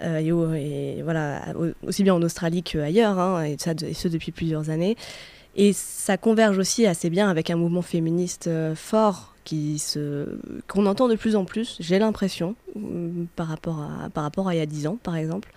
[0.01, 1.41] et, voilà,
[1.85, 4.97] aussi bien en Australie qu'ailleurs, hein, et, ça, et ce depuis plusieurs années.
[5.55, 10.27] Et ça converge aussi assez bien avec un mouvement féministe fort qui se
[10.67, 14.53] qu'on entend de plus en plus, j'ai l'impression, euh, par, rapport à, par rapport à
[14.53, 15.53] il y a 10 ans, par exemple.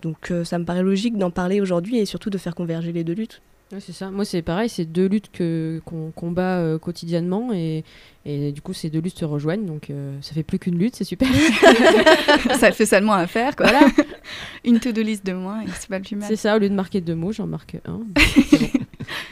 [0.00, 3.02] Donc euh, ça me paraît logique d'en parler aujourd'hui et surtout de faire converger les
[3.02, 3.42] deux luttes.
[3.80, 4.12] c'est ça.
[4.12, 7.82] Moi, c'est pareil, c'est deux luttes que, qu'on combat euh, quotidiennement et,
[8.24, 9.66] et, du coup, ces deux luttes se rejoignent.
[9.66, 11.26] Donc, ça fait plus qu'une lutte, c'est super.
[12.60, 13.66] ça fait seulement un faire, quoi.
[13.66, 13.88] Voilà.
[14.64, 16.28] Une to-do list de moins et c'est pas le plus mal.
[16.28, 18.02] C'est ça, au lieu de marquer deux mots, j'en marque un.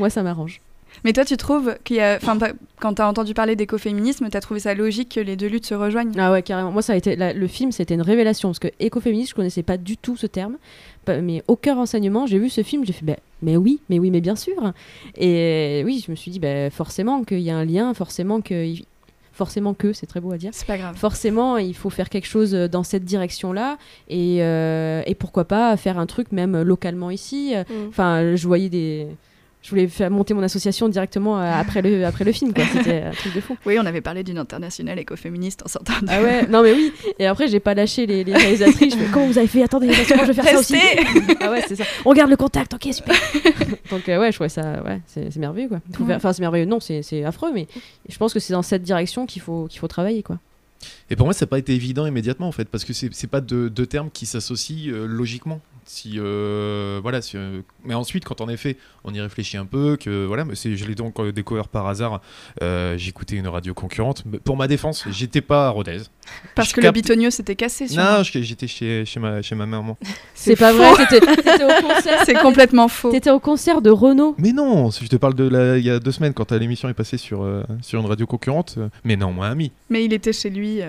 [0.00, 0.60] Moi, ça m'arrange.
[1.04, 2.16] Mais toi, tu trouves qu'il y a.
[2.16, 2.38] Enfin,
[2.78, 5.66] quand tu as entendu parler d'écoféminisme, tu as trouvé ça logique que les deux luttes
[5.66, 6.12] se rejoignent?
[6.18, 6.70] Ah ouais, carrément.
[6.72, 7.16] Moi, ça a été.
[7.16, 8.50] le film, c'était une révélation.
[8.50, 10.56] Parce que écoféminisme, je connaissais pas du tout ce terme.
[11.08, 12.26] Mais aucun renseignement.
[12.26, 13.04] J'ai vu ce film, j'ai fait.
[13.04, 14.72] Bah, mais oui, mais oui, mais bien sûr.
[15.16, 18.74] Et oui, je me suis dit, bah, forcément qu'il y a un lien, forcément que
[19.32, 20.50] forcément que, c'est très beau à dire.
[20.52, 20.94] C'est pas grave.
[20.96, 23.78] Forcément, il faut faire quelque chose dans cette direction-là
[24.10, 27.54] et, euh, et, pourquoi pas faire un truc même localement ici.
[27.54, 27.88] Mm.
[27.88, 29.06] Enfin, je voyais des,
[29.62, 32.52] je voulais faire monter mon association directement euh, après le, après le film.
[32.72, 33.56] C'était un truc de fou.
[33.66, 35.92] Oui, on avait parlé d'une internationale écoféministe en sortant.
[36.08, 36.92] Ah ouais, non mais oui.
[37.18, 38.94] Et après, j'ai pas lâché les, les réalisatrices.
[38.98, 39.62] Je comment vous avez fait?
[39.62, 40.76] Attendez, je vais faire ça aussi.
[41.40, 41.84] ah ouais, c'est ça.
[42.04, 43.14] On garde le contact, ok, super.
[43.90, 45.80] Donc euh, ouais, je trouvais ça, ouais, c'est merveilleux quoi.
[46.14, 46.66] Enfin, c'est merveilleux.
[46.66, 47.66] Non, c'est affreux, mais
[48.08, 50.38] je pense que c'est dans cette direction qu'il faut qu'il faut travailler quoi.
[51.10, 53.42] Et pour moi, ça n'a pas été évident immédiatement en fait, parce que c'est pas
[53.42, 55.60] deux, deux termes qui s'associent euh, logiquement.
[55.92, 60.24] Si, euh, voilà, euh, mais ensuite, quand en effet, on y réfléchit un peu, que
[60.24, 62.22] voilà, je l'ai donc euh, découvert par hasard.
[62.96, 64.22] J'écoutais une radio concurrente.
[64.44, 66.02] Pour ma défense, j'étais pas à Rodez.
[66.54, 67.86] Parce que le bitonio s'était cassé.
[67.96, 69.98] non, j'étais chez, chez, ma, chez ma maman.
[70.32, 71.06] C'est pas vrai.
[71.10, 72.22] T'étais au concert.
[72.24, 73.10] C'est complètement faux.
[73.10, 74.36] T'étais au concert de Renault.
[74.38, 76.94] Mais non, je te parle de la, il y a deux semaines quand l'émission est
[76.94, 77.44] passée sur
[77.82, 78.78] sur une radio concurrente.
[79.02, 79.72] Mais non, moi ami.
[79.88, 80.82] Mais il était chez lui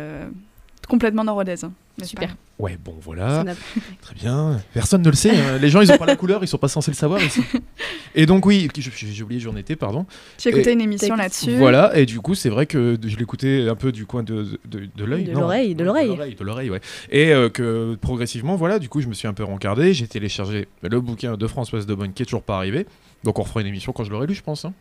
[0.88, 1.64] complètement dans Rodez.
[1.64, 1.72] Hein.
[2.04, 2.36] Super.
[2.60, 3.44] Ouais, bon, voilà.
[4.02, 4.62] Très bien.
[4.74, 5.32] Personne ne le sait.
[5.32, 5.58] Hein.
[5.60, 7.42] Les gens, ils ont pas la couleur, ils sont pas censés le savoir ici.
[8.16, 10.06] Et donc, oui, j'ai oublié, j'en étais, pardon.
[10.38, 11.58] Tu écoutais une émission là-dessus.
[11.58, 14.60] Voilà, et du coup, c'est vrai que je l'écoutais un peu du coin de
[14.98, 15.24] l'œil.
[15.24, 16.36] De l'oreille, de l'oreille.
[16.36, 16.82] De l'oreille, ouais.
[17.10, 19.94] Et euh, que progressivement, voilà, du coup, je me suis un peu rencardé.
[19.94, 22.86] J'ai téléchargé le bouquin de Françoise de Bonne qui est toujours pas arrivé.
[23.24, 24.66] Donc, on refera une émission quand je l'aurai lu, je pense.
[24.66, 24.74] Hein.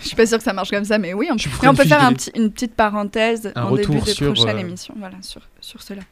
[0.00, 1.84] Je suis pas sûre que ça marche comme ça, mais oui, on, mais on peut
[1.84, 5.82] faire un petit, une petite parenthèse en début de prochaine euh, émission voilà, sur, sur
[5.82, 6.02] cela.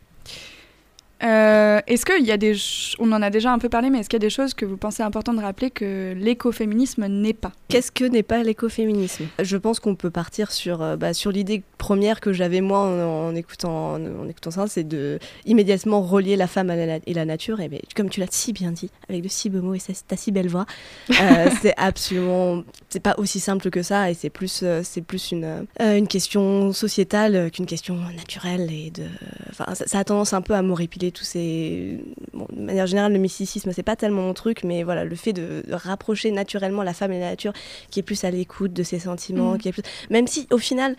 [1.23, 2.55] Euh, est-ce qu'il y a des.
[3.01, 4.65] On en a déjà un peu parlé, mais est-ce qu'il y a des choses que
[4.65, 7.53] vous pensez important de rappeler que l'écoféminisme n'est pas?
[7.69, 9.27] Qu'est-ce que n'est pas l'écoféminisme?
[9.41, 13.35] Je pense qu'on peut partir sur, euh, bah, sur l'idée première que j'avais moi en,
[13.35, 17.61] écoutant, en, écoutant ça, c'est de immédiatement relier la femme et la nature.
[17.61, 20.17] Et bien, comme tu l'as si bien dit, avec de si beaux mots et ta
[20.17, 20.67] si belle voix,
[21.11, 22.65] euh, c'est absolument.
[22.89, 27.51] C'est pas aussi simple que ça et c'est plus, c'est plus une, une question sociétale
[27.51, 28.71] qu'une question naturelle.
[28.73, 29.05] Et de,
[29.53, 31.99] ça, ça, a tendance un peu à m'horripiler tous ces.
[32.35, 35.63] de manière générale, le mysticisme, c'est pas tellement mon truc, mais voilà, le fait de,
[35.71, 37.53] rapprocher naturellement la femme et la nature,
[37.91, 39.59] qui est plus à l'écoute de ses sentiments, mm.
[39.59, 39.83] qui est plus...
[40.11, 40.97] même si au final,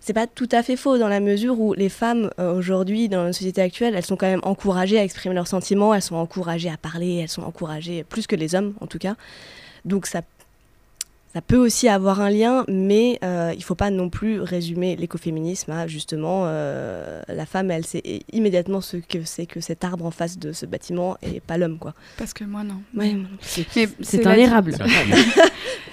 [0.00, 3.24] c'est pas tout à fait faux dans la mesure où les femmes euh, aujourd'hui dans
[3.24, 6.70] la société actuelle, elles sont quand même encouragées à exprimer leurs sentiments, elles sont encouragées
[6.70, 9.16] à parler, elles sont encouragées plus que les hommes en tout cas.
[9.84, 10.22] Donc ça
[11.32, 14.96] ça peut aussi avoir un lien, mais euh, il ne faut pas non plus résumer
[14.96, 20.04] l'écoféminisme à justement euh, la femme, elle sait immédiatement ce que c'est que cet arbre
[20.06, 21.94] en face de ce bâtiment et pas l'homme, quoi.
[22.16, 22.82] Parce que moi non.
[23.40, 24.74] c'est un érable.
[24.76, 25.44] C'est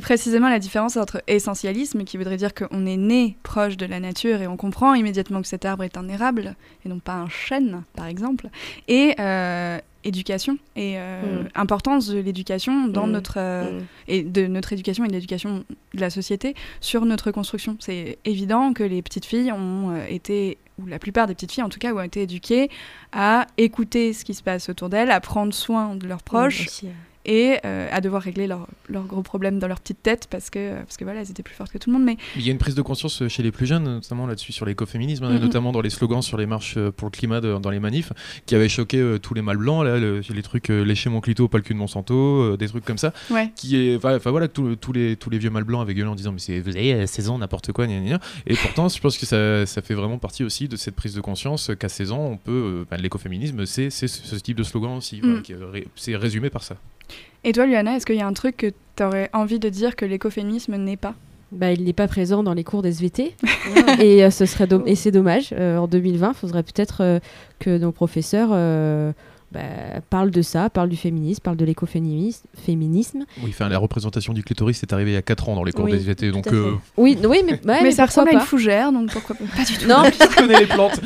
[0.00, 4.42] précisément la différence entre essentialisme, qui voudrait dire qu'on est né proche de la nature
[4.42, 7.82] et on comprend immédiatement que cet arbre est un érable et non pas un chêne,
[7.94, 8.48] par exemple,
[8.88, 11.48] et euh, éducation et euh, mm.
[11.54, 13.10] importance de l'éducation dans mm.
[13.10, 13.84] notre euh, mm.
[14.08, 15.64] et de notre éducation et de l'éducation
[15.94, 17.76] de la société sur notre construction.
[17.80, 21.68] C'est évident que les petites filles ont été ou la plupart des petites filles en
[21.68, 22.70] tout cas, ont été éduquées
[23.12, 26.82] à écouter ce qui se passe autour d'elles, à prendre soin de leurs proches
[27.24, 28.66] et euh, à devoir régler leurs
[29.06, 31.72] gros problèmes dans leur petite tête parce que, parce que voilà, elles étaient plus fortes
[31.72, 32.04] que tout le monde.
[32.04, 34.66] Mais il y a une prise de conscience chez les plus jeunes, notamment là-dessus sur
[34.66, 37.80] l'écoféminisme, hein, notamment dans les slogans sur les marches euh, pour le climat dans les
[37.80, 38.12] manifs,
[38.46, 41.58] qui avaient choqué euh, tous les mâles blancs, là, les trucs lécher mon clito, pas
[41.58, 43.12] le cul de Monsanto, des trucs comme ça.
[43.54, 46.32] Qui est, enfin voilà, tous les, tous les vieux mâles blancs avaient gueulé en disant
[46.32, 49.82] mais vous avez 16 ans, n'importe quoi, gna, Et pourtant, je pense que ça, ça,
[49.82, 53.66] fait vraiment partie aussi de cette prise de conscience qu'à 16 ans, on peut, l'écoféminisme,
[53.66, 55.42] c'est ce type de slogan aussi, mm.
[55.96, 56.76] c'est résumé par ça.
[57.44, 59.96] Et toi, Luana, est-ce qu'il y a un truc que tu aurais envie de dire
[59.96, 61.14] que l'écoféminisme n'est pas?
[61.50, 63.34] Bah, il n'est pas présent dans les cours d'SVT
[64.00, 65.50] et euh, ce serait et c'est dommage.
[65.52, 67.18] Euh, en 2020, il faudrait peut-être euh,
[67.58, 68.50] que nos professeurs
[69.50, 69.60] bah,
[70.08, 72.46] parlent de ça, parlent du féminisme, parlent de l'écoféminisme.
[72.56, 73.24] Féminisme.
[73.42, 75.72] Oui, enfin, la représentation du clitoris c'est arrivé il y a 4 ans dans les
[75.72, 76.46] cours d'SVT, donc.
[76.96, 79.44] Oui, oui, mais, mais, ça ressemble à une fougère, donc pourquoi pas?
[79.56, 79.88] Pas du tout.
[79.88, 81.00] Non, je connais les plantes.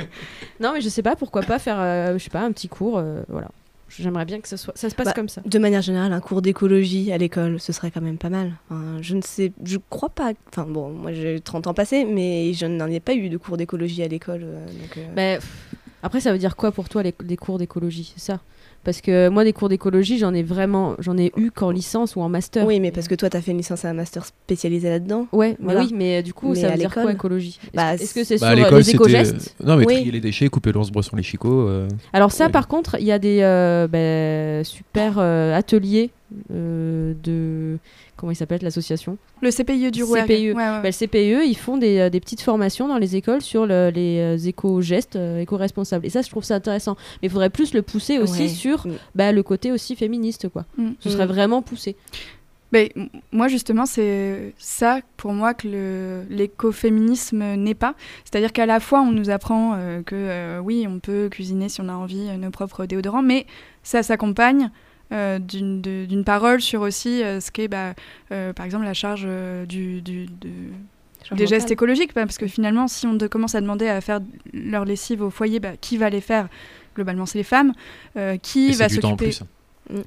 [0.60, 3.48] non, mais je sais pas pourquoi pas faire, je sais pas, un petit cours, voilà.
[3.98, 5.40] J'aimerais bien que ça, soit, ça se passe bah, comme ça.
[5.44, 8.52] De manière générale, un cours d'écologie à l'école, ce serait quand même pas mal.
[9.00, 10.32] je ne sais, je crois pas.
[10.48, 13.56] Enfin bon, moi j'ai 30 ans passés, mais je n'en ai pas eu de cours
[13.56, 14.42] d'écologie à l'école.
[14.44, 15.38] Euh, euh.
[15.38, 15.44] Bah,
[16.02, 18.40] après, ça veut dire quoi pour toi les, les cours d'écologie C'est ça?
[18.84, 22.20] Parce que moi, des cours d'écologie, j'en ai vraiment, j'en ai eu qu'en licence ou
[22.20, 22.66] en master.
[22.66, 25.26] Oui, mais parce que toi, tu as fait une licence et un master spécialisé là-dedans.
[25.32, 27.58] Ouais, mais oui, mais euh, du coup, ça veut dire quoi écologie?
[27.72, 29.56] Est-ce que c'est bah, sur les éco-gestes?
[29.64, 31.68] Non, mais trier les déchets, couper l'ours, bresson les chicots.
[31.68, 31.88] Euh.
[32.12, 36.10] Alors ça, par contre, il y a des euh, bah, super ateliers
[36.50, 37.78] de
[38.24, 40.24] comment il s'appelle l'association Le CPIE du Rouergue.
[40.24, 40.54] CPIE.
[40.54, 43.90] Bah, le CPIE, ils font des, euh, des, petites formations dans les écoles sur le,
[43.94, 46.06] les euh, éco-gestes euh, éco-responsables.
[46.06, 46.96] Et ça, je trouve ça intéressant.
[47.20, 48.92] Mais il faudrait plus le pousser aussi sur mm.
[49.14, 50.48] bah, le côté aussi féministe.
[50.48, 50.64] quoi.
[50.78, 50.92] Mm.
[51.00, 51.32] Ce serait mm.
[51.32, 51.96] vraiment poussé.
[52.72, 52.94] Mais
[53.30, 57.94] moi, justement, c'est ça pour moi que l'écoféminisme n'est pas.
[58.24, 61.92] C'est-à-dire qu'à la fois, on nous apprend que oui, on peut cuisiner si on a
[61.92, 63.46] envie nos propres déodorants, mais
[63.84, 64.70] ça s'accompagne
[65.12, 67.94] euh, d'une parole sur aussi euh, ce qu'est, bah,
[68.32, 69.26] euh, par exemple, la charge
[69.68, 70.26] du, du
[71.32, 72.12] des gestes écologiques.
[72.12, 74.20] parce que finalement, si on commence à demander à faire
[74.52, 76.48] leur lessive au foyer, bah, qui va les faire?
[76.96, 77.72] Globalement, c'est les femmes.
[78.42, 79.30] qui va s'occuper.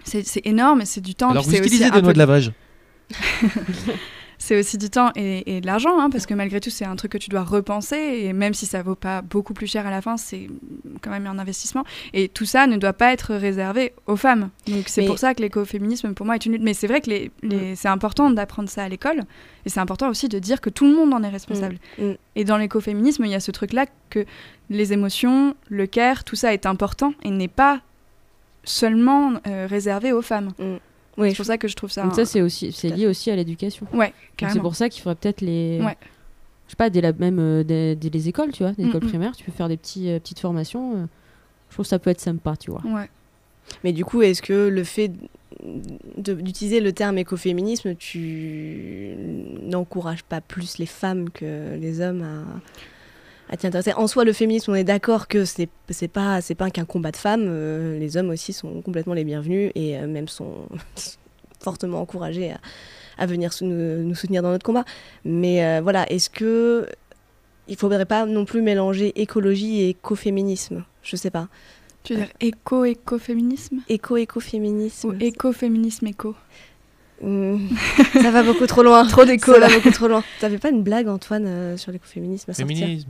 [0.03, 1.29] C'est énorme, et c'est du temps.
[1.29, 2.51] Alors, vous utilisez des noix de lavage
[4.37, 7.11] c'est aussi du temps et, de l'argent, hein, parce que malgré tout, c'est un truc
[7.11, 10.01] que tu dois repenser, et même si ça vaut pas beaucoup plus cher à la
[10.01, 10.47] fin, c'est
[11.01, 11.83] quand même un investissement.
[12.13, 14.49] Et tout ça ne doit pas être réservé aux femmes.
[14.67, 16.61] Donc c'est pour ça que l'écoféminisme, pour moi, est une lutte.
[16.61, 17.75] Mais c'est vrai que les, mm.
[17.75, 19.21] c'est important d'apprendre ça à l'école,
[19.65, 21.77] et c'est important aussi de dire que tout le monde en est responsable.
[21.97, 22.05] Mm.
[22.05, 22.15] Mm.
[22.35, 24.25] Et dans l'écoféminisme, il y a ce truc-là que
[24.69, 27.81] les émotions, le care, tout ça est important, et n'est pas
[28.63, 30.51] seulement euh, réservé aux femmes.
[31.17, 32.03] Oui, c'est pour ça que je trouve ça.
[32.03, 33.87] Donc ça, c'est aussi, c'est lié aussi à l'éducation.
[33.93, 35.79] Ouais, C'est pour ça qu'il faudrait peut-être les.
[35.81, 35.97] Ouais.
[36.67, 39.35] Je sais pas, dès la même euh, des, les écoles, tu vois, des écoles primaires,
[39.35, 40.95] tu peux faire des petits, euh, petites formations.
[40.95, 41.05] Euh.
[41.69, 42.81] je trouve que ça peut être sympa, tu vois.
[42.85, 43.09] Ouais.
[43.85, 45.11] Mais du coup, est-ce que le fait
[46.17, 49.15] d'utiliser le terme écoféminisme, tu
[49.63, 52.43] n'encourages pas plus les femmes que les hommes à
[53.49, 53.93] à t'y intéresser.
[53.93, 57.11] En soi, le féminisme, on est d'accord que c'est c'est pas c'est pas qu'un combat
[57.11, 57.45] de femmes.
[57.47, 60.67] Euh, les hommes aussi sont complètement les bienvenus et euh, même sont
[61.59, 62.59] fortement encouragés à,
[63.17, 64.85] à venir nous, soutenir dans notre combat.
[65.23, 66.87] Mais euh, voilà, est-ce que
[67.67, 70.83] il faudrait pas non plus mélanger écologie et écoféminisme?
[71.03, 71.47] Je sais pas.
[72.03, 73.79] Tu veux dire éco-écoféminisme?
[73.89, 75.09] Éco-écoféminisme.
[75.09, 76.35] Ou écoféminisme éco.
[77.21, 77.69] Hmm.
[78.13, 79.05] ça va beaucoup trop loin.
[79.09, 79.53] trop d'écho.
[79.53, 80.23] Ça va beaucoup trop loin.
[80.39, 83.07] T'avais pas une blague, Antoine, euh, sur l'écoféminisme à Féminisme,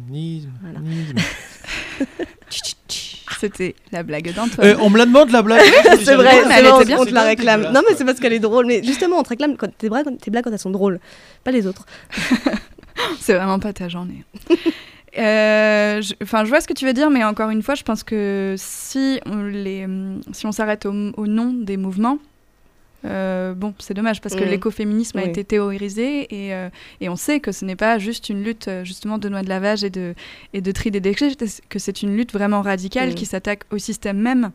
[0.62, 0.80] voilà.
[3.40, 4.66] C'était la blague d'Antoine.
[4.66, 5.62] Euh, on me la demande la blague.
[6.04, 6.98] c'est vrai, mais elle était bien.
[7.00, 7.72] On te la réclame.
[7.72, 8.66] Non, mais c'est parce qu'elle est drôle.
[8.66, 11.00] Mais justement, on te réclame quand tes, blagues, tes blagues quand elles sont drôles,
[11.44, 11.86] pas les autres.
[13.20, 14.24] c'est vraiment pas ta journée.
[15.18, 18.04] Euh, enfin, je vois ce que tu veux dire, mais encore une fois, je pense
[18.04, 19.88] que si on, les,
[20.32, 22.20] si on s'arrête au, au nom des mouvements,
[23.06, 24.50] euh, bon, c'est dommage parce que mm.
[24.50, 28.44] l'écoféminisme a été théorisé et, euh, et, on sait que ce n'est pas juste une
[28.44, 30.16] lutte euh, justement de noix de lavage et de,
[30.54, 31.36] et de tri des déchets,
[31.70, 33.16] que c'est une lutte vraiment radicale mm.
[33.16, 34.52] qui s'attaque au système même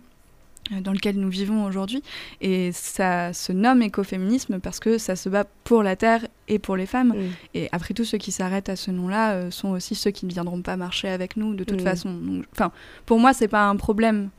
[0.81, 2.03] dans lequel nous vivons aujourd'hui.
[2.41, 6.77] Et ça se nomme écoféminisme parce que ça se bat pour la terre et pour
[6.77, 7.09] les femmes.
[7.09, 7.31] Mm.
[7.55, 10.63] Et après tout, ceux qui s'arrêtent à ce nom-là sont aussi ceux qui ne viendront
[10.63, 12.43] pas marcher avec nous de toute façon.
[12.53, 12.73] Enfin,
[13.07, 14.31] pour moi, c'est pas un problème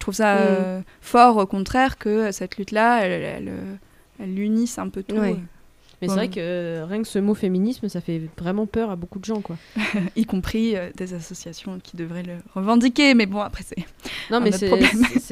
[0.00, 0.38] trouve ça mm.
[0.40, 3.52] euh, fort, au contraire, que cette lutte-là, elle, elle,
[4.18, 5.16] elle, unisse un peu tout.
[6.00, 8.96] Mais c'est vrai que euh, rien que ce mot féminisme, ça fait vraiment peur à
[8.96, 9.56] beaucoup de gens, quoi.
[10.16, 13.12] y compris euh, des associations qui devraient le revendiquer.
[13.12, 13.76] Mais bon, après, c'est.
[14.30, 14.68] Non, mais c'est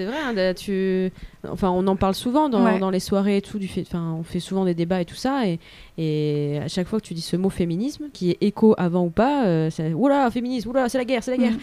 [0.04, 0.18] vrai.
[0.18, 1.10] Hein, tu...
[1.48, 3.58] Enfin, on en parle souvent dans, dans les soirées et tout.
[3.58, 3.82] Du fait...
[3.82, 5.46] enfin, on fait souvent des débats et tout ça.
[5.46, 5.58] Et,
[5.96, 9.10] et à chaque fois que tu dis ce mot féminisme, qui est écho avant ou
[9.10, 11.52] pas, euh, c'est oula, féminisme, oula, c'est la guerre, c'est la guerre.
[11.52, 11.60] Mm.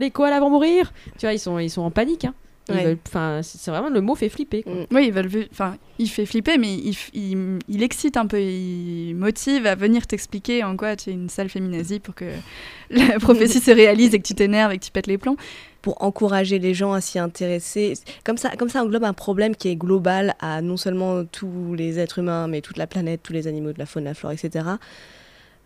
[0.00, 0.92] Les koalas vont mourir.
[1.16, 2.24] Tu vois, ils sont, ils sont en panique.
[2.24, 2.34] Hein.
[2.70, 4.62] Enfin, c'est vraiment le mot fait flipper.
[4.62, 4.74] Quoi.
[4.74, 4.86] Mm.
[4.92, 9.14] Oui, ils veulent, enfin, il fait flipper, mais il, il, il, excite un peu, il
[9.14, 12.26] motive à venir t'expliquer en quoi tu es une sale féminazie pour que
[12.90, 15.36] la prophétie se réalise et que tu t'énerves et que tu pètes les plombs.
[15.80, 17.94] Pour encourager les gens à s'y intéresser.
[18.24, 22.00] Comme ça, comme ça englobe un problème qui est global à non seulement tous les
[22.00, 24.64] êtres humains, mais toute la planète, tous les animaux de la faune, la flore, etc.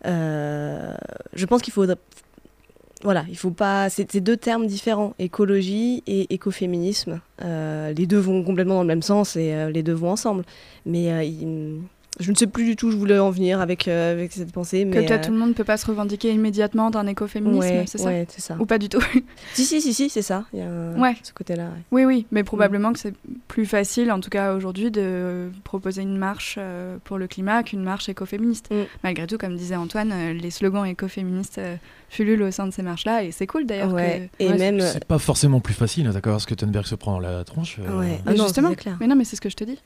[0.05, 0.93] Euh,
[1.33, 1.87] je pense qu'il faut
[3.03, 3.89] voilà, il faut pas.
[3.89, 7.19] C'est deux termes différents, écologie et écoféminisme.
[7.43, 10.43] Euh, les deux vont complètement dans le même sens et euh, les deux vont ensemble.
[10.85, 11.77] Mais euh,
[12.19, 14.51] je ne sais plus du tout où je voulais en venir avec, euh, avec cette
[14.51, 14.85] pensée.
[14.85, 17.85] Mais, que peut-être euh, tout le monde ne peut pas se revendiquer immédiatement d'un écoféminisme,
[17.87, 18.55] c'est ça Ouais, c'est ça.
[18.59, 19.01] Ou pas du tout
[19.53, 20.45] Si, si, si, si c'est ça.
[20.53, 20.67] Il y a
[20.99, 21.15] ouais.
[21.23, 21.69] ce côté-là.
[21.91, 23.15] Oui, oui, mais probablement que c'est
[23.47, 27.83] plus facile, en tout cas aujourd'hui, de proposer une marche euh, pour le climat qu'une
[27.83, 28.71] marche écoféministe.
[28.71, 28.83] Mm.
[29.03, 31.59] Malgré tout, comme disait Antoine, les slogans écoféministes
[32.09, 33.93] fululent au sein de ces marches-là, et c'est cool d'ailleurs.
[33.93, 34.29] Ouais.
[34.37, 34.81] Et même.
[34.81, 37.79] C'est pas forcément plus facile, hein, d'accord, parce que Thunberg se prend dans la tronche.
[37.79, 38.19] Ouais.
[38.27, 38.71] Ah, justement.
[38.99, 39.79] Mais non, mais c'est ce que je te dis.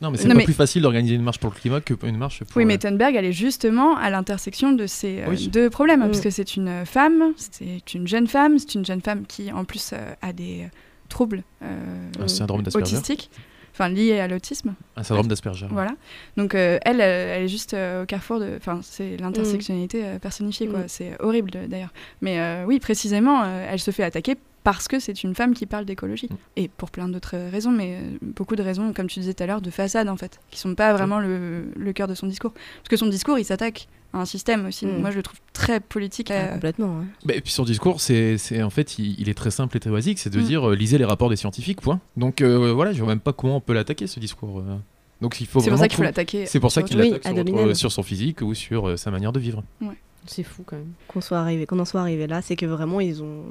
[0.00, 2.56] Non, mais c'est pas plus facile d'organiser une marche pour le climat qu'une marche pour.
[2.56, 6.06] Oui, mais Thunberg, elle est justement à l'intersection de ces euh, deux problèmes, mm.
[6.06, 9.64] parce que c'est une femme, c'est une jeune femme, c'est une jeune femme qui, en
[9.64, 10.68] plus, euh, a des euh,
[11.08, 11.42] troubles
[12.74, 13.30] autistiques,
[13.72, 14.74] enfin liés à l'autisme.
[14.96, 15.66] Un syndrome d'Asperger.
[15.70, 15.96] Voilà.
[16.36, 20.80] Donc elle, elle, est juste au carrefour de, enfin, c'est l'intersectionnalité personnifiée, quoi.
[20.80, 20.88] Mm.
[20.88, 21.92] C'est horrible d'ailleurs.
[22.22, 26.28] Mais oui, précisément, elle se fait attaquer parce que c'est une femme qui parle d'écologie.
[26.30, 26.36] Mm.
[26.56, 29.46] Et pour plein d'autres raisons, mais euh, beaucoup de raisons, comme tu disais tout à
[29.46, 32.52] l'heure, de façade en fait, qui sont pas vraiment le, le cœur de son discours.
[32.52, 34.86] Parce que son discours, il s'attaque à un système aussi.
[34.86, 35.00] Mm.
[35.00, 36.30] Moi, je le trouve très politique.
[36.30, 37.04] Ah, complètement.
[37.28, 40.30] et puis son discours, c'est en fait, il, est très simple et très basique, c'est
[40.30, 40.44] de mm.
[40.44, 42.00] dire euh, lisez les rapports des scientifiques, point.
[42.16, 44.62] Donc euh, voilà, je vois même pas comment on peut l'attaquer ce discours.
[45.20, 45.60] Donc il faut.
[45.60, 46.46] C'est pour ça qu'il faut l'attaquer.
[46.46, 49.62] C'est pour ça qu'il l'attaque sur, sur, son physique ou sur sa manière de vivre.
[50.26, 50.92] C'est fou quand même.
[51.06, 53.44] Qu'on soit arrivé, qu'on en soit arrivé là, c'est que vraiment ils ont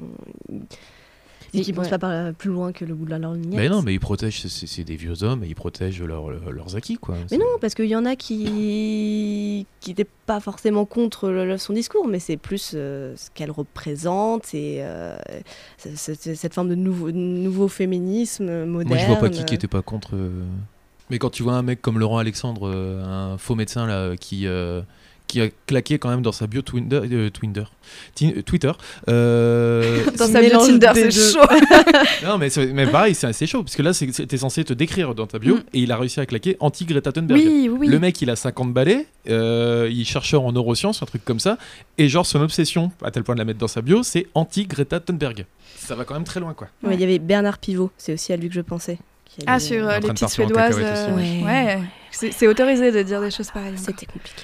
[1.54, 3.56] et qui ne pensent pas plus loin que le bout de leur ligne.
[3.56, 6.96] Mais non, mais ils protègent, c'est des vieux hommes et ils protègent leurs acquis.
[6.96, 7.16] Quoi.
[7.30, 12.18] Mais non, parce qu'il y en a qui n'étaient pas forcément contre son discours, mais
[12.18, 15.16] c'est plus euh, ce qu'elle représente et euh,
[15.78, 18.88] cette forme de nouveau, nouveau féminisme moderne.
[18.88, 20.14] Moi, je vois pas qui n'était pas contre.
[20.14, 20.44] Euh.
[21.10, 24.46] Mais quand tu vois un mec comme Laurent Alexandre, un faux médecin là, qui
[25.28, 27.64] qui a claqué quand même dans sa bio Twinder, euh, Twitter.
[28.22, 28.72] Euh, Twitter.
[29.08, 31.40] Euh, dans sa bio Tinder, c'est chaud.
[32.24, 35.26] non, mais, mais pareil, c'est assez chaud parce que là, t'es censé te décrire dans
[35.26, 35.62] ta bio mm.
[35.74, 37.38] et il a réussi à claquer anti-Greta Thunberg.
[37.38, 37.86] Oui, oui.
[37.86, 39.32] Le mec, il a 50 balais, il
[40.00, 41.58] est chercheur en neurosciences, un truc comme ça,
[41.98, 44.98] et genre son obsession, à tel point de la mettre dans sa bio, c'est anti-Greta
[44.98, 45.44] Thunberg.
[45.76, 46.68] Ça va quand même très loin, quoi.
[46.90, 48.98] Il y avait Bernard Pivot, c'est aussi à lui que je pensais.
[49.46, 50.76] Ah, sur les petites suédoises.
[50.76, 51.80] ouais, ouais.
[52.10, 53.76] c'est autorisé de dire des choses pareilles.
[53.76, 54.42] C'était compliqué.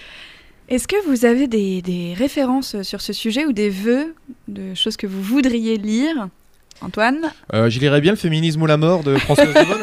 [0.69, 4.15] Est-ce que vous avez des, références sur ce sujet ou des vœux
[4.49, 6.29] de choses que vous voudriez lire
[6.81, 7.31] Antoine?
[7.53, 9.77] Euh, Je lirais bien le féminisme ou la mort de Françoise Devon.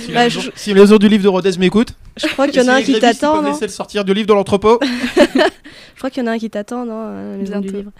[0.00, 1.94] si, bah, si, les autres du livre de Rodez m'écoutent.
[2.16, 3.40] Je crois qu'il y en a un qui t'attend.
[3.40, 4.78] le sortir du livre de l'entrepôt.
[5.16, 7.90] je crois qu'il y en a un qui t'attend, non maison du livre.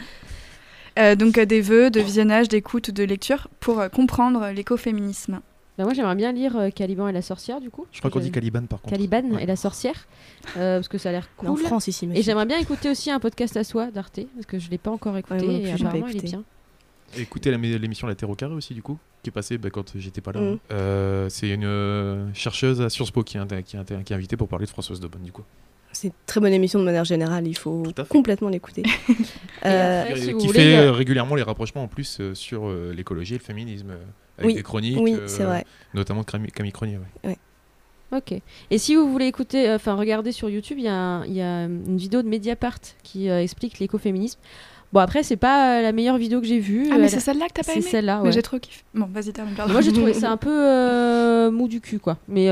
[0.99, 5.41] Euh, donc euh, des vœux de visionnage, d'écoute, de lecture pour comprendre l'écoféminisme.
[5.79, 7.87] Bah moi j'aimerais bien lire euh, Caliban et la sorcière du coup.
[7.93, 8.93] Je crois qu'on dit Caliban par contre.
[8.93, 10.09] Caliban et la sorcière
[10.57, 11.51] euh, parce que ça a l'air cool.
[11.51, 12.09] En France ici.
[12.15, 14.91] Et j'aimerais bien écouter aussi un podcast à soi d'Arte parce que je l'ai pas
[14.91, 16.43] encore écouté et apparemment il est bien.
[17.17, 20.21] Écoutez l'émission La Terre au carré aussi du coup qui est passée bah, quand j'étais
[20.21, 20.41] pas là.
[20.41, 20.59] Mm.
[20.73, 24.71] Euh, c'est une chercheuse à Sciences Po qui, qui, qui est invitée pour parler de
[24.71, 25.45] Françoise Daubonne du coup.
[25.93, 28.83] C'est une très bonne émission de manière générale, il faut complètement l'écouter.
[29.63, 33.93] qui fait régulièrement les rapprochements en plus sur l'écologie et le féminisme
[34.39, 35.65] avec des chroniques, oui, c'est vrai.
[35.95, 36.99] notamment de Camille Cronier.
[38.11, 38.33] Ok.
[38.71, 41.65] Et si vous voulez écouter, euh, enfin regarder sur YouTube, il y, a, y a
[41.65, 44.41] une vidéo de Mediapart qui euh, explique l'écoféminisme.
[44.95, 46.89] Bon après c'est pas la meilleure vidéo que j'ai vue.
[46.91, 48.23] Ah mais c'est celle-là que t'as pas aimé C'est celle-là.
[48.25, 48.83] Mais j'ai trop kiffé.
[48.95, 49.55] Bon vas-y termine.
[49.69, 52.17] Moi j'ai trouvé ça un peu euh, mou du cul quoi.
[52.27, 52.49] Mais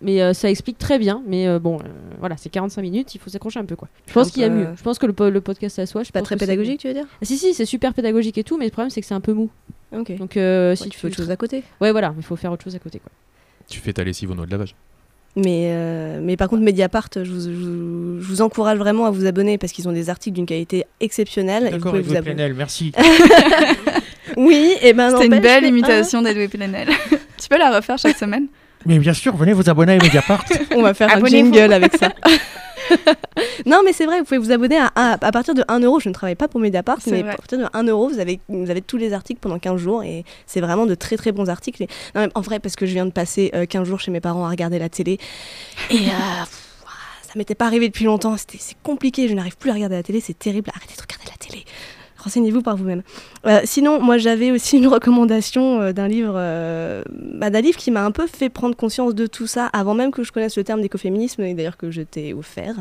[0.00, 1.22] mais ça explique très bien.
[1.28, 1.78] Mais bon
[2.18, 3.86] voilà c'est 45 minutes, il faut s'accrocher un peu quoi.
[4.08, 4.66] Je pense qu'il y a mieux.
[4.76, 7.06] Je pense que le, le podcast à soi, je pas très pédagogique tu veux dire?
[7.08, 9.20] Ah, Si si c'est super pédagogique et tout, mais le problème c'est que c'est un
[9.20, 9.48] peu mou.
[9.92, 11.62] Donc euh, si tu fais autre chose à côté.
[11.80, 12.98] Ouais, voilà, il faut faire autre chose à côté.
[12.98, 13.10] Quoi.
[13.68, 14.74] Tu fais ta lessive au noix de lavage.
[15.36, 17.40] Mais, euh, mais par contre, Mediapart, je vous,
[18.20, 21.70] je, vous, encourage vraiment à vous abonner parce qu'ils ont des articles d'une qualité exceptionnelle.
[21.70, 22.90] D'accord, et vous Plenel, merci.
[24.36, 26.88] oui, et ben C'était une belle imitation d'Edouard Plenel.
[27.38, 28.48] tu peux la refaire chaque semaine?
[28.86, 30.44] Mais bien sûr, venez vous abonner à Mediapart.
[30.74, 32.12] On va faire un jingle avec ça.
[33.66, 36.00] non, mais c'est vrai, vous pouvez vous abonner à, à, partir de 1 euro.
[36.00, 38.70] Je ne travaille pas pour Mediapart, mais à partir de 1 euro, vous avez, vous
[38.70, 41.84] avez tous les articles pendant 15 jours et c'est vraiment de très très bons articles.
[42.14, 44.50] non, en vrai, parce que je viens de passer 15 jours chez mes parents à
[44.50, 45.18] regarder la télé
[45.90, 45.98] et
[47.30, 48.36] ça m'était pas arrivé depuis longtemps.
[48.36, 50.70] C'est compliqué, je n'arrive plus à regarder la télé, c'est terrible.
[50.74, 51.64] Arrêtez de regarder la télé.
[52.22, 53.02] Renseignez-vous par vous-même.
[53.46, 57.90] Euh, sinon, moi j'avais aussi une recommandation euh, d'un livre, euh, bah, d'un livre qui
[57.90, 60.64] m'a un peu fait prendre conscience de tout ça avant même que je connaisse le
[60.64, 62.76] terme d'écoféminisme et d'ailleurs que je t'ai offert.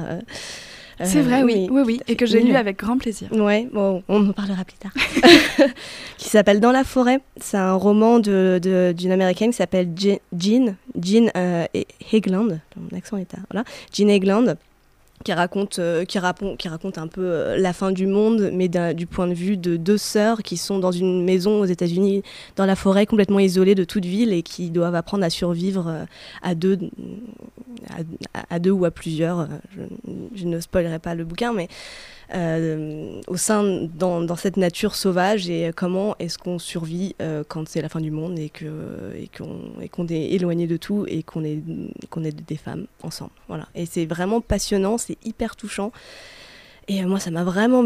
[1.01, 3.29] C'est vrai, oui, oui, oui, et que j'ai lu avec grand plaisir.
[3.31, 4.91] Ouais, bon, on en parlera plus tard.
[6.17, 7.21] qui s'appelle Dans la forêt.
[7.37, 11.31] C'est un roman d'une de, américaine qui s'appelle Jean, Jean
[12.11, 12.59] Hegland.
[12.75, 13.63] Mon accent est à, voilà,
[13.93, 14.57] Jean Hegland
[15.23, 16.19] qui raconte, euh, qui,
[16.57, 19.75] qui raconte un peu euh, la fin du monde, mais du point de vue de
[19.75, 22.23] deux sœurs qui sont dans une maison aux États-Unis,
[22.55, 26.05] dans la forêt, complètement isolées de toute ville et qui doivent apprendre à survivre euh,
[26.41, 26.79] à deux,
[28.49, 29.47] à, deux ou à plusieurs.
[30.35, 31.67] Je, ne spoilerai pas le bouquin, mais
[32.33, 37.89] au sein dans, cette nature sauvage et comment est-ce qu'on survit euh, quand c'est la
[37.89, 39.27] fin du monde et que et
[39.89, 41.61] qu'on est éloigné de tout et qu'on est
[42.09, 43.31] qu'on est des femmes ensemble.
[43.47, 43.67] Voilà.
[43.75, 45.91] Et c'est vraiment passionnant, c'est hyper touchant.
[46.87, 47.83] Et moi, ça m'a vraiment,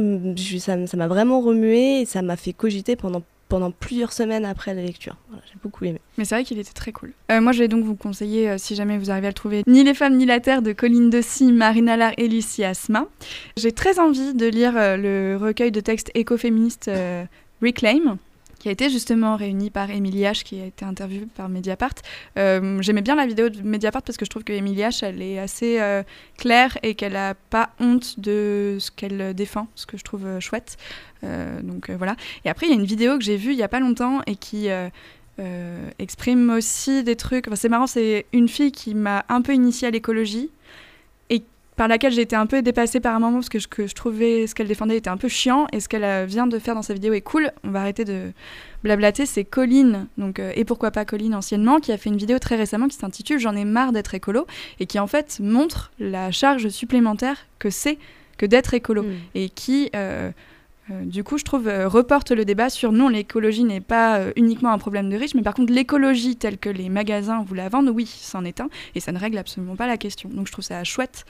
[0.60, 3.22] ça m'a vraiment remué et ça m'a fait cogiter pendant
[3.54, 5.16] pendant plusieurs semaines après la lecture.
[5.32, 6.02] j'ai beaucoup aimé.
[6.18, 7.14] Mais c'est vrai qu'il était très cool.
[7.32, 9.62] Euh, moi, je vais donc vous conseiller, euh, si jamais vous arrivez à le trouver,
[9.68, 13.06] Ni les femmes ni la terre de Colline Dessy, Marina Lar et Lucie Asma.
[13.56, 16.90] J'ai très envie de lire euh, le recueil de textes écoféministes
[17.62, 18.18] Reclaim
[18.64, 21.96] qui a été justement réunie par Émilie H, qui a été interviewée par Mediapart.
[22.40, 25.22] Euh, j'aimais bien la vidéo de Mediapart parce que je trouve que Émilie H, elle
[25.22, 26.02] est assez euh,
[26.38, 30.40] claire et qu'elle n'a pas honte de ce qu'elle défend, ce que je trouve euh,
[30.40, 30.78] chouette.
[31.62, 32.16] donc voilà.
[32.46, 34.22] Et après, il y a une vidéo que j'ai vue il n'y a pas longtemps
[34.28, 34.70] et qui...
[36.00, 37.48] exprime aussi des trucs.
[37.48, 40.52] Enfin, c'est marrant, c'est une fille qui m'a un peu initiée à l'écologie
[41.76, 43.96] par laquelle j'ai été un peu dépassée par un moment parce que je, que je
[43.96, 46.76] trouvais ce qu'elle défendait était un peu chiant et ce qu'elle euh, vient de faire
[46.76, 47.52] dans sa vidéo est cool.
[47.64, 48.32] On va arrêter de
[48.84, 49.26] blablater.
[49.26, 52.56] C'est Colline, donc euh, et pourquoi pas Colline anciennement, qui a fait une vidéo très
[52.56, 54.46] récemment qui s'intitule J'en ai marre d'être écolo
[54.80, 57.98] et qui en fait montre la charge supplémentaire que c'est
[58.38, 59.14] que d'être écolo mm.
[59.36, 60.32] et qui euh,
[60.92, 64.32] euh, du coup, je trouve, euh, reporte le débat sur non, l'écologie n'est pas euh,
[64.36, 67.70] uniquement un problème de riches, mais par contre, l'écologie telle que les magasins vous la
[67.70, 70.30] vendent, oui, c'en est un, et ça ne règle absolument pas la question.
[70.30, 71.26] Donc, je trouve ça chouette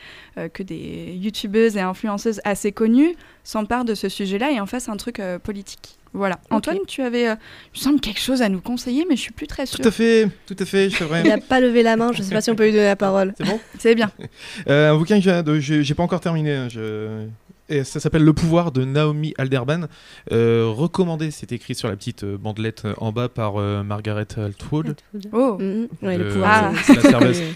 [0.54, 4.98] que des youtubeuses et influenceuses assez connues s'emparent de ce sujet-là et en fassent un
[4.98, 5.98] truc politique.
[6.14, 6.40] Voilà.
[6.50, 9.48] Antoine, tu avais, il me semble, quelque chose à nous conseiller, mais je suis plus
[9.48, 9.80] très sûre.
[9.80, 11.22] Tout à fait, tout à fait, c'est vrai.
[11.24, 12.86] Il n'a pas levé la main, je ne sais pas si on peut lui donner
[12.86, 13.34] la parole.
[13.38, 13.60] C'est bon?
[13.80, 14.12] C'est bien.
[14.68, 16.54] un bouquin que j'ai pas encore terminé.
[16.54, 17.28] Hein, je
[17.70, 19.88] et ça s'appelle Le pouvoir de Naomi Alderman.
[20.32, 24.96] Euh, recommandé, c'est écrit sur la petite euh, bandelette euh, en bas par Margaret Atwood.
[25.32, 26.18] Oh, mm-hmm.
[26.18, 26.74] le pouvoir.
[26.76, 26.94] Ah.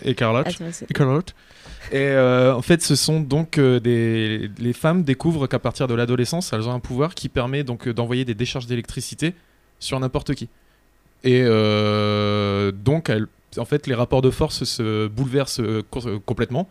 [0.06, 0.14] La
[0.94, 1.36] Carlotte.
[1.92, 6.68] Et en fait, ce sont donc des les femmes découvrent qu'à partir de l'adolescence, elles
[6.68, 9.36] ont un pouvoir qui permet donc d'envoyer des décharges d'électricité
[9.80, 10.50] sur n'importe qui.
[11.24, 13.12] Et donc,
[13.58, 15.62] en fait, les rapports de force se bouleversent
[16.26, 16.70] complètement.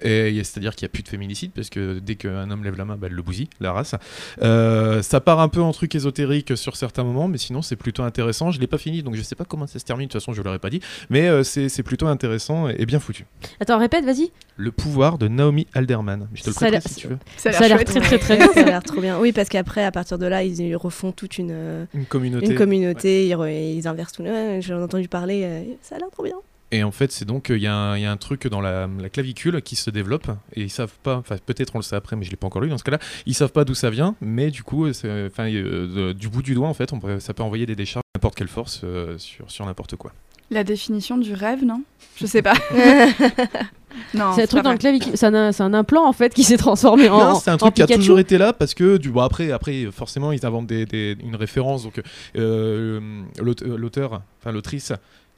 [0.00, 2.96] C'est-à-dire qu'il n'y a plus de féminicide, parce que dès qu'un homme lève la main,
[2.96, 3.94] bah, elle le bousille, la race.
[4.42, 8.02] Euh, ça part un peu en truc ésotérique sur certains moments, mais sinon c'est plutôt
[8.02, 8.50] intéressant.
[8.50, 10.12] Je ne l'ai pas fini, donc je ne sais pas comment ça se termine, de
[10.12, 10.80] toute façon je ne l'aurais pas dit,
[11.10, 13.26] mais euh, c'est plutôt intéressant et, bien foutu.
[13.60, 14.30] Attends, répète, vas-y.
[14.56, 16.28] Le pouvoir de Naomi Alderman.
[16.34, 17.18] Je te le prête si tu veux.
[17.36, 18.52] Ça a l'air très très très bien.
[18.52, 19.18] ça a l'air trop bien.
[19.18, 22.46] Oui, parce qu'après, à partir de là, ils refont toute une, une communauté.
[22.46, 24.24] Une communauté, ils, inversent tout.
[24.24, 26.36] J'en ai entendu parler, euh, ça a l'air trop bien.
[26.72, 29.76] Et en fait, c'est donc, il y, y, a un truc dans la, clavicule qui
[29.76, 32.36] se développe, et ils savent pas, enfin peut-être on le sait après, mais je l'ai
[32.36, 34.88] pas encore lu dans ce cas-là, ils savent pas d'où ça vient, mais du coup,
[34.88, 38.36] enfin, euh, du bout du doigt, en fait, on ça peut envoyer des décharges n'importe
[38.36, 40.12] quelle force euh, sur, sur n'importe quoi.
[40.50, 41.82] La définition du rêve, non?
[42.16, 42.54] Je sais pas.
[44.14, 47.08] non, c'est un truc dans le clavicule, c'est un, implant en fait qui s'est transformé
[47.08, 47.32] en.
[47.32, 49.88] Non, c'est un truc qui a toujours été là parce que du bon après après
[49.90, 52.02] forcément ils inventent des, une référence donc
[52.36, 53.00] euh,
[53.40, 54.92] l'auteur enfin l'autrice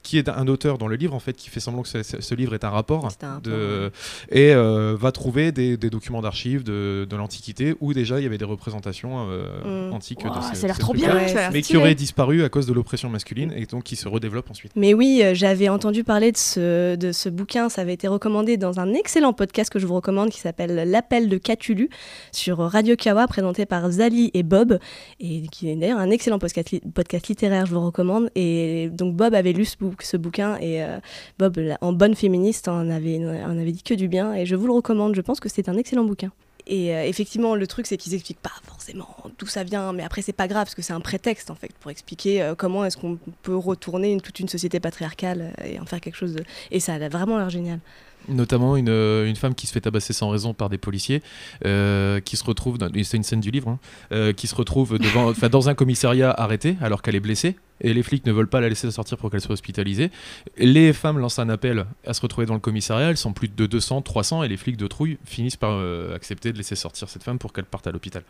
[0.05, 2.55] qui est un auteur dans le livre en fait qui fait semblant que ce, livre
[2.55, 3.09] est un rapport,
[3.43, 3.91] de,
[4.31, 8.45] et euh, va trouver des, documents d'archives de, l'Antiquité où déjà il y avait des
[8.45, 9.95] représentations euh, mm.
[9.95, 11.17] antiques de ces, ça a l'air trop bien
[11.53, 14.73] mais qui auraient disparu à cause de l'oppression masculine et donc qui se redéveloppent ensuite.
[14.77, 17.71] Mais oui euh, j'avais entendu parler de ce, de ce bouquin.
[17.71, 21.31] Ça avait été recommandé dans un excellent podcast que je vous recommande qui s'appelle l'appel
[21.31, 21.89] de Cthulhu
[22.31, 24.79] sur Radio Kawa présenté par Zali et Bob
[25.21, 28.29] et qui est d'ailleurs un excellent podcast, podcast littéraire je vous recommande.
[28.35, 30.99] Et donc Bob avait lu ce bouquin ce bouquin et euh,
[31.39, 34.67] Bob, en bonne féministe, en avait, en avait dit que du bien et je vous
[34.67, 35.15] le recommande.
[35.15, 36.31] Je pense que c'est un excellent bouquin.
[36.67, 40.23] Et euh, effectivement, le truc, c'est qu'ils expliquent pas forcément d'où ça vient, mais après,
[40.23, 42.97] c'est pas grave, parce que c'est un prétexte, en fait, pour expliquer euh, comment est-ce
[42.97, 46.37] qu'on peut retourner toute une société patriarcale et en faire quelque chose.
[46.71, 47.81] Et ça a vraiment l'air génial.
[48.29, 51.21] notamment une, une, femme qui se fait tabasser sans raison par des policiers,
[51.61, 53.79] qui se retrouve, c'est une scène du livre,
[54.11, 58.03] hein, qui se retrouve devant, dans un commissariat arrêté alors qu'elle est blessée, et les
[58.03, 60.11] flics ne veulent pas la laisser sortir pour qu'elle soit hospitalisée.
[60.57, 63.67] Les femmes lancent un appel à se retrouver dans le commissariat, elles sont plus de
[63.67, 65.81] 200, 300, et les flics de trouille finissent par
[66.15, 68.23] accepter de laisser sortir cette femme pour qu'elle parte à l'hôpital.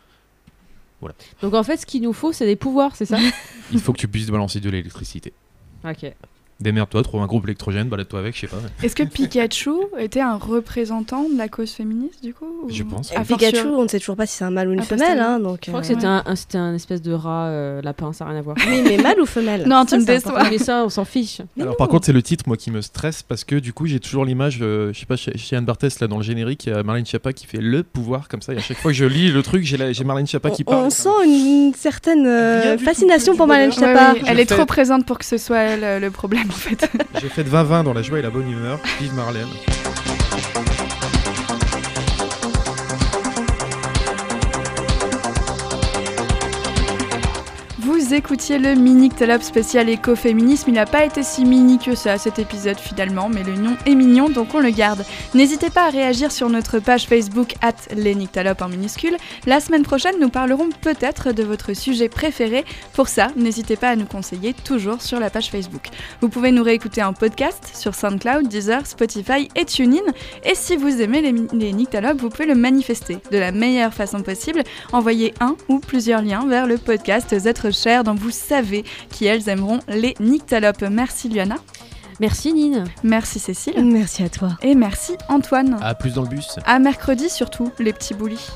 [1.01, 1.15] Voilà.
[1.41, 3.17] Donc en fait, ce qu'il nous faut, c'est des pouvoirs, c'est ça?
[3.71, 5.33] Il faut que tu puisses balancer de l'électricité.
[5.83, 6.11] Ok.
[6.61, 8.57] Démerde-toi, trouve un groupe électrogène, balade-toi avec, je sais pas.
[8.81, 13.11] Est-ce que Pikachu était un représentant de la cause féministe du coup Je pense.
[13.13, 15.19] Ah, Pikachu, on ne sait toujours pas si c'est un mâle ou une femelle.
[15.19, 18.31] Hein, donc, je crois que c'était un, un, espèce de rat euh, lapin, ça n'a
[18.31, 18.55] rien à voir.
[18.67, 20.49] Oui, mais mâle ou femelle Non, tu me déçois.
[20.49, 21.41] Mais ça, on s'en fiche.
[21.59, 23.99] Alors par contre, c'est le titre moi qui me stresse parce que du coup, j'ai
[23.99, 26.69] toujours l'image, euh, je sais pas, chez, chez Anne Barthès, là dans le générique, il
[26.69, 28.53] y a Marlène Schiappa qui fait le pouvoir comme ça.
[28.53, 30.85] Et à chaque fois que je lis le truc, j'ai Marlène Schiappa qui parle.
[30.85, 34.15] On sent une certaine euh, fascination pour Marlène Schiappa.
[34.25, 36.44] Elle est trop présente pour que ce soit elle le problème
[37.21, 38.79] J'ai fait de 20-20 dans la joie et la bonne humeur.
[38.99, 39.47] Vive Marlène.
[48.05, 50.69] Vous écoutiez le mini Ctalope spécial écoféminisme.
[50.69, 53.95] Il n'a pas été si mini que ça cet épisode finalement, mais le nom est
[53.95, 55.03] mignon donc on le garde.
[55.33, 58.15] N'hésitez pas à réagir sur notre page Facebook at les
[58.61, 59.17] en minuscule.
[59.47, 62.63] La semaine prochaine, nous parlerons peut-être de votre sujet préféré.
[62.93, 65.87] Pour ça, n'hésitez pas à nous conseiller toujours sur la page Facebook.
[66.21, 70.05] Vous pouvez nous réécouter en podcast sur SoundCloud, Deezer, Spotify et TuneIn.
[70.43, 71.73] Et si vous aimez les, les
[72.17, 74.61] vous pouvez le manifester de la meilleure façon possible.
[74.93, 79.49] Envoyez un ou plusieurs liens vers le podcast Être cher dont vous savez qui elles
[79.49, 80.81] aimeront les nyctalopes.
[80.81, 81.57] Merci Luana.
[82.19, 82.85] Merci Nine.
[83.03, 83.83] Merci Cécile.
[83.83, 84.57] Merci à toi.
[84.61, 85.77] Et merci Antoine.
[85.81, 86.57] À plus dans le bus.
[86.65, 88.49] À mercredi surtout, les petits boulis.